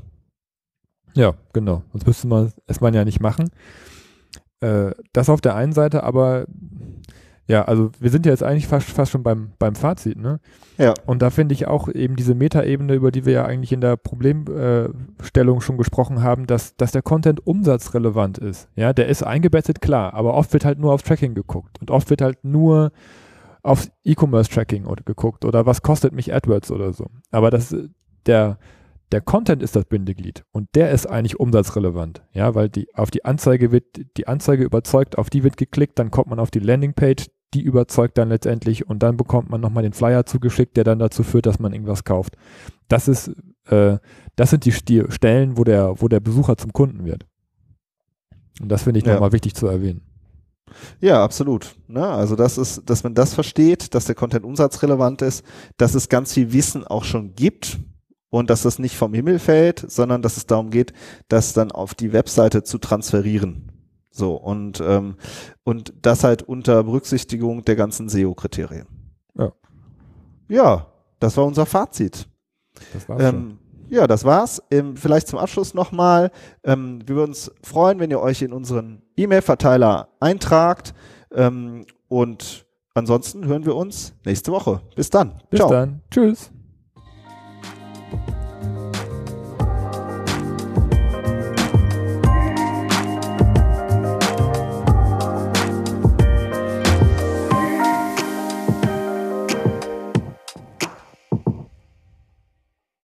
Ja, 1.15 1.33
genau. 1.53 1.83
Sonst 1.91 2.05
müsste 2.05 2.27
man 2.27 2.53
es 2.67 2.81
man 2.81 2.93
ja 2.93 3.05
nicht 3.05 3.21
machen. 3.21 3.49
Äh, 4.59 4.91
das 5.13 5.29
auf 5.29 5.41
der 5.41 5.55
einen 5.55 5.73
Seite, 5.73 6.03
aber 6.03 6.45
ja, 7.47 7.63
also 7.65 7.91
wir 7.99 8.09
sind 8.09 8.25
ja 8.25 8.31
jetzt 8.31 8.43
eigentlich 8.43 8.67
fast, 8.67 8.89
fast 8.89 9.11
schon 9.11 9.21
beim, 9.21 9.51
beim 9.59 9.75
Fazit, 9.75 10.17
ne? 10.17 10.39
Ja. 10.77 10.93
Und 11.05 11.21
da 11.21 11.29
finde 11.29 11.53
ich 11.53 11.67
auch 11.67 11.87
eben 11.87 12.15
diese 12.15 12.33
Metaebene, 12.33 12.93
über 12.95 13.11
die 13.11 13.25
wir 13.25 13.33
ja 13.33 13.45
eigentlich 13.45 13.71
in 13.71 13.81
der 13.81 13.97
Problemstellung 13.97 15.61
schon 15.61 15.77
gesprochen 15.77 16.23
haben, 16.23 16.47
dass, 16.47 16.75
dass 16.75 16.91
der 16.91 17.03
Content 17.03 17.45
umsatzrelevant 17.45 18.39
ist. 18.39 18.67
Ja, 18.75 18.93
der 18.93 19.07
ist 19.07 19.23
eingebettet, 19.23 19.79
klar, 19.79 20.15
aber 20.15 20.33
oft 20.33 20.53
wird 20.53 20.65
halt 20.65 20.79
nur 20.79 20.93
aufs 20.93 21.03
Tracking 21.03 21.35
geguckt 21.35 21.79
und 21.79 21.91
oft 21.91 22.09
wird 22.09 22.21
halt 22.21 22.43
nur 22.43 22.91
aufs 23.61 23.89
E-Commerce-Tracking 24.03 24.85
geguckt 25.05 25.43
oder 25.45 25.65
was 25.65 25.81
kostet 25.81 26.13
mich 26.13 26.33
AdWords 26.33 26.71
oder 26.71 26.93
so. 26.93 27.07
Aber 27.31 27.49
das, 27.49 27.75
der, 28.25 28.57
der 29.11 29.21
Content 29.21 29.63
ist 29.63 29.75
das 29.75 29.85
Bindeglied 29.85 30.43
und 30.51 30.69
der 30.75 30.91
ist 30.91 31.07
eigentlich 31.07 31.39
umsatzrelevant, 31.39 32.23
ja, 32.33 32.53
weil 32.55 32.69
die 32.69 32.93
auf 32.95 33.11
die 33.11 33.25
Anzeige 33.25 33.71
wird 33.71 33.85
die 34.17 34.27
Anzeige 34.27 34.63
überzeugt, 34.63 35.17
auf 35.17 35.29
die 35.29 35.43
wird 35.43 35.57
geklickt, 35.57 35.97
dann 35.99 36.11
kommt 36.11 36.27
man 36.27 36.39
auf 36.39 36.51
die 36.51 36.59
Landingpage, 36.59 37.27
die 37.53 37.61
überzeugt 37.61 38.17
dann 38.17 38.29
letztendlich 38.29 38.87
und 38.89 38.99
dann 39.03 39.15
bekommt 39.17 39.49
man 39.49 39.61
nochmal 39.61 39.83
den 39.83 39.93
Flyer 39.93 40.25
zugeschickt, 40.25 40.75
der 40.77 40.83
dann 40.83 40.99
dazu 40.99 41.23
führt, 41.23 41.45
dass 41.45 41.59
man 41.59 41.71
irgendwas 41.73 42.03
kauft. 42.03 42.35
Das 42.87 43.07
ist, 43.07 43.31
äh, 43.69 43.97
das 44.35 44.49
sind 44.49 44.65
die 44.65 44.73
Sti- 44.73 45.09
Stellen, 45.11 45.57
wo 45.57 45.63
der, 45.63 46.01
wo 46.01 46.07
der 46.07 46.19
Besucher 46.19 46.57
zum 46.57 46.73
Kunden 46.73 47.05
wird. 47.05 47.25
Und 48.61 48.69
das 48.69 48.83
finde 48.83 48.99
ich 48.99 49.05
Ja. 49.05 49.13
nochmal 49.13 49.31
wichtig 49.31 49.53
zu 49.55 49.67
erwähnen. 49.67 50.01
Ja, 50.99 51.23
absolut. 51.23 51.75
Ne? 51.87 52.05
Also 52.05 52.35
das 52.35 52.57
ist, 52.57 52.89
dass 52.89 53.03
man 53.03 53.13
das 53.13 53.33
versteht, 53.33 53.93
dass 53.93 54.05
der 54.05 54.15
Content 54.15 54.43
umsatzrelevant 54.43 55.21
ist, 55.21 55.45
dass 55.77 55.95
es 55.95 56.09
ganz 56.09 56.33
viel 56.33 56.51
Wissen 56.51 56.85
auch 56.85 57.03
schon 57.05 57.35
gibt 57.35 57.79
und 58.29 58.49
dass 58.49 58.63
das 58.63 58.79
nicht 58.79 58.95
vom 58.97 59.13
Himmel 59.13 59.39
fällt, 59.39 59.85
sondern 59.89 60.21
dass 60.21 60.35
es 60.37 60.47
darum 60.47 60.71
geht, 60.71 60.91
das 61.29 61.53
dann 61.53 61.71
auf 61.71 61.93
die 61.93 62.11
Webseite 62.11 62.63
zu 62.63 62.79
transferieren. 62.79 63.71
So 64.15 64.35
und 64.35 64.81
ähm, 64.81 65.15
und 65.63 65.93
das 66.01 66.23
halt 66.23 66.41
unter 66.41 66.83
Berücksichtigung 66.83 67.65
der 67.65 67.75
ganzen 67.75 68.07
SEO-Kriterien. 68.07 68.87
Ja. 69.37 69.51
Ja, 70.47 70.87
das 71.19 71.35
war 71.35 71.45
unser 71.45 71.65
Fazit. 71.65 72.27
Das 72.93 73.09
war's. 73.09 73.23
Ähm, 73.23 73.59
ja, 73.89 74.07
das 74.07 74.23
war's. 74.23 74.61
Ähm, 74.71 74.95
vielleicht 74.95 75.27
zum 75.27 75.37
Abschluss 75.37 75.73
nochmal. 75.73 76.31
Ähm, 76.63 76.99
wir 77.05 77.15
würden 77.15 77.31
uns 77.31 77.51
freuen, 77.61 77.99
wenn 77.99 78.09
ihr 78.09 78.21
euch 78.21 78.41
in 78.41 78.53
unseren 78.53 79.01
E-Mail-Verteiler 79.17 80.07
eintragt. 80.19 80.93
Ähm, 81.33 81.85
und 82.07 82.65
ansonsten 82.93 83.45
hören 83.45 83.65
wir 83.65 83.75
uns 83.75 84.13
nächste 84.23 84.51
Woche. 84.51 84.81
Bis 84.95 85.09
dann. 85.09 85.41
Bis 85.49 85.59
Ciao. 85.59 85.69
dann. 85.69 86.01
Tschüss. 86.09 86.51